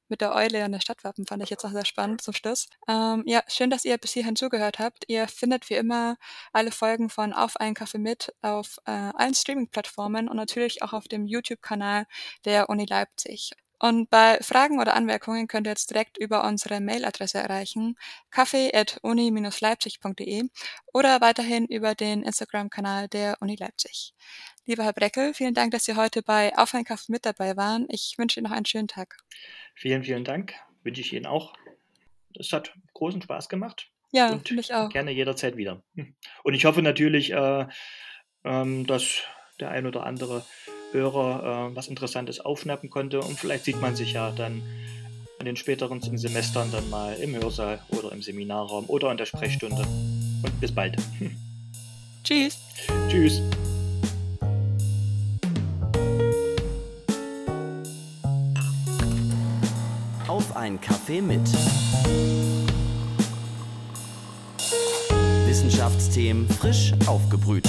[0.08, 2.68] mit der Eule und der Stadtwappen fand ich jetzt auch sehr spannend zum Schluss.
[2.88, 5.04] Ähm, ja, schön, dass ihr bis hierhin zugehört habt.
[5.08, 6.16] Ihr findet wie immer
[6.52, 11.08] alle Folgen von Auf einen Kaffee mit auf äh, allen Streaming-Plattformen und natürlich auch auf
[11.08, 12.06] dem YouTube-Kanal
[12.44, 13.52] der Uni Leipzig.
[13.78, 17.98] Und bei Fragen oder Anmerkungen könnt ihr jetzt direkt über unsere Mailadresse erreichen,
[18.30, 20.44] kaffee.uni-leipzig.de
[20.92, 24.14] oder weiterhin über den Instagram-Kanal der Uni Leipzig.
[24.64, 27.86] Lieber Herr Breckel, vielen Dank, dass Sie heute bei Auf Kaffee mit dabei waren.
[27.88, 29.18] Ich wünsche Ihnen noch einen schönen Tag.
[29.74, 30.54] Vielen, vielen Dank.
[30.82, 31.52] Wünsche ich Ihnen auch.
[32.38, 33.90] es hat großen Spaß gemacht.
[34.12, 34.88] Ja, und mich auch.
[34.88, 35.82] gerne jederzeit wieder.
[36.42, 37.66] Und ich hoffe natürlich, äh,
[38.44, 39.24] ähm, dass
[39.60, 40.44] der ein oder andere
[40.96, 44.62] Hörer äh, was Interessantes aufschnappen konnte und vielleicht sieht man sich ja dann
[45.38, 49.82] in den späteren Semestern dann mal im Hörsaal oder im Seminarraum oder in der Sprechstunde.
[50.42, 50.96] Und bis bald.
[52.24, 52.58] Tschüss.
[53.08, 53.40] Tschüss.
[60.26, 61.40] Auf ein Kaffee mit.
[65.46, 67.68] Wissenschaftsthemen frisch aufgebrüht.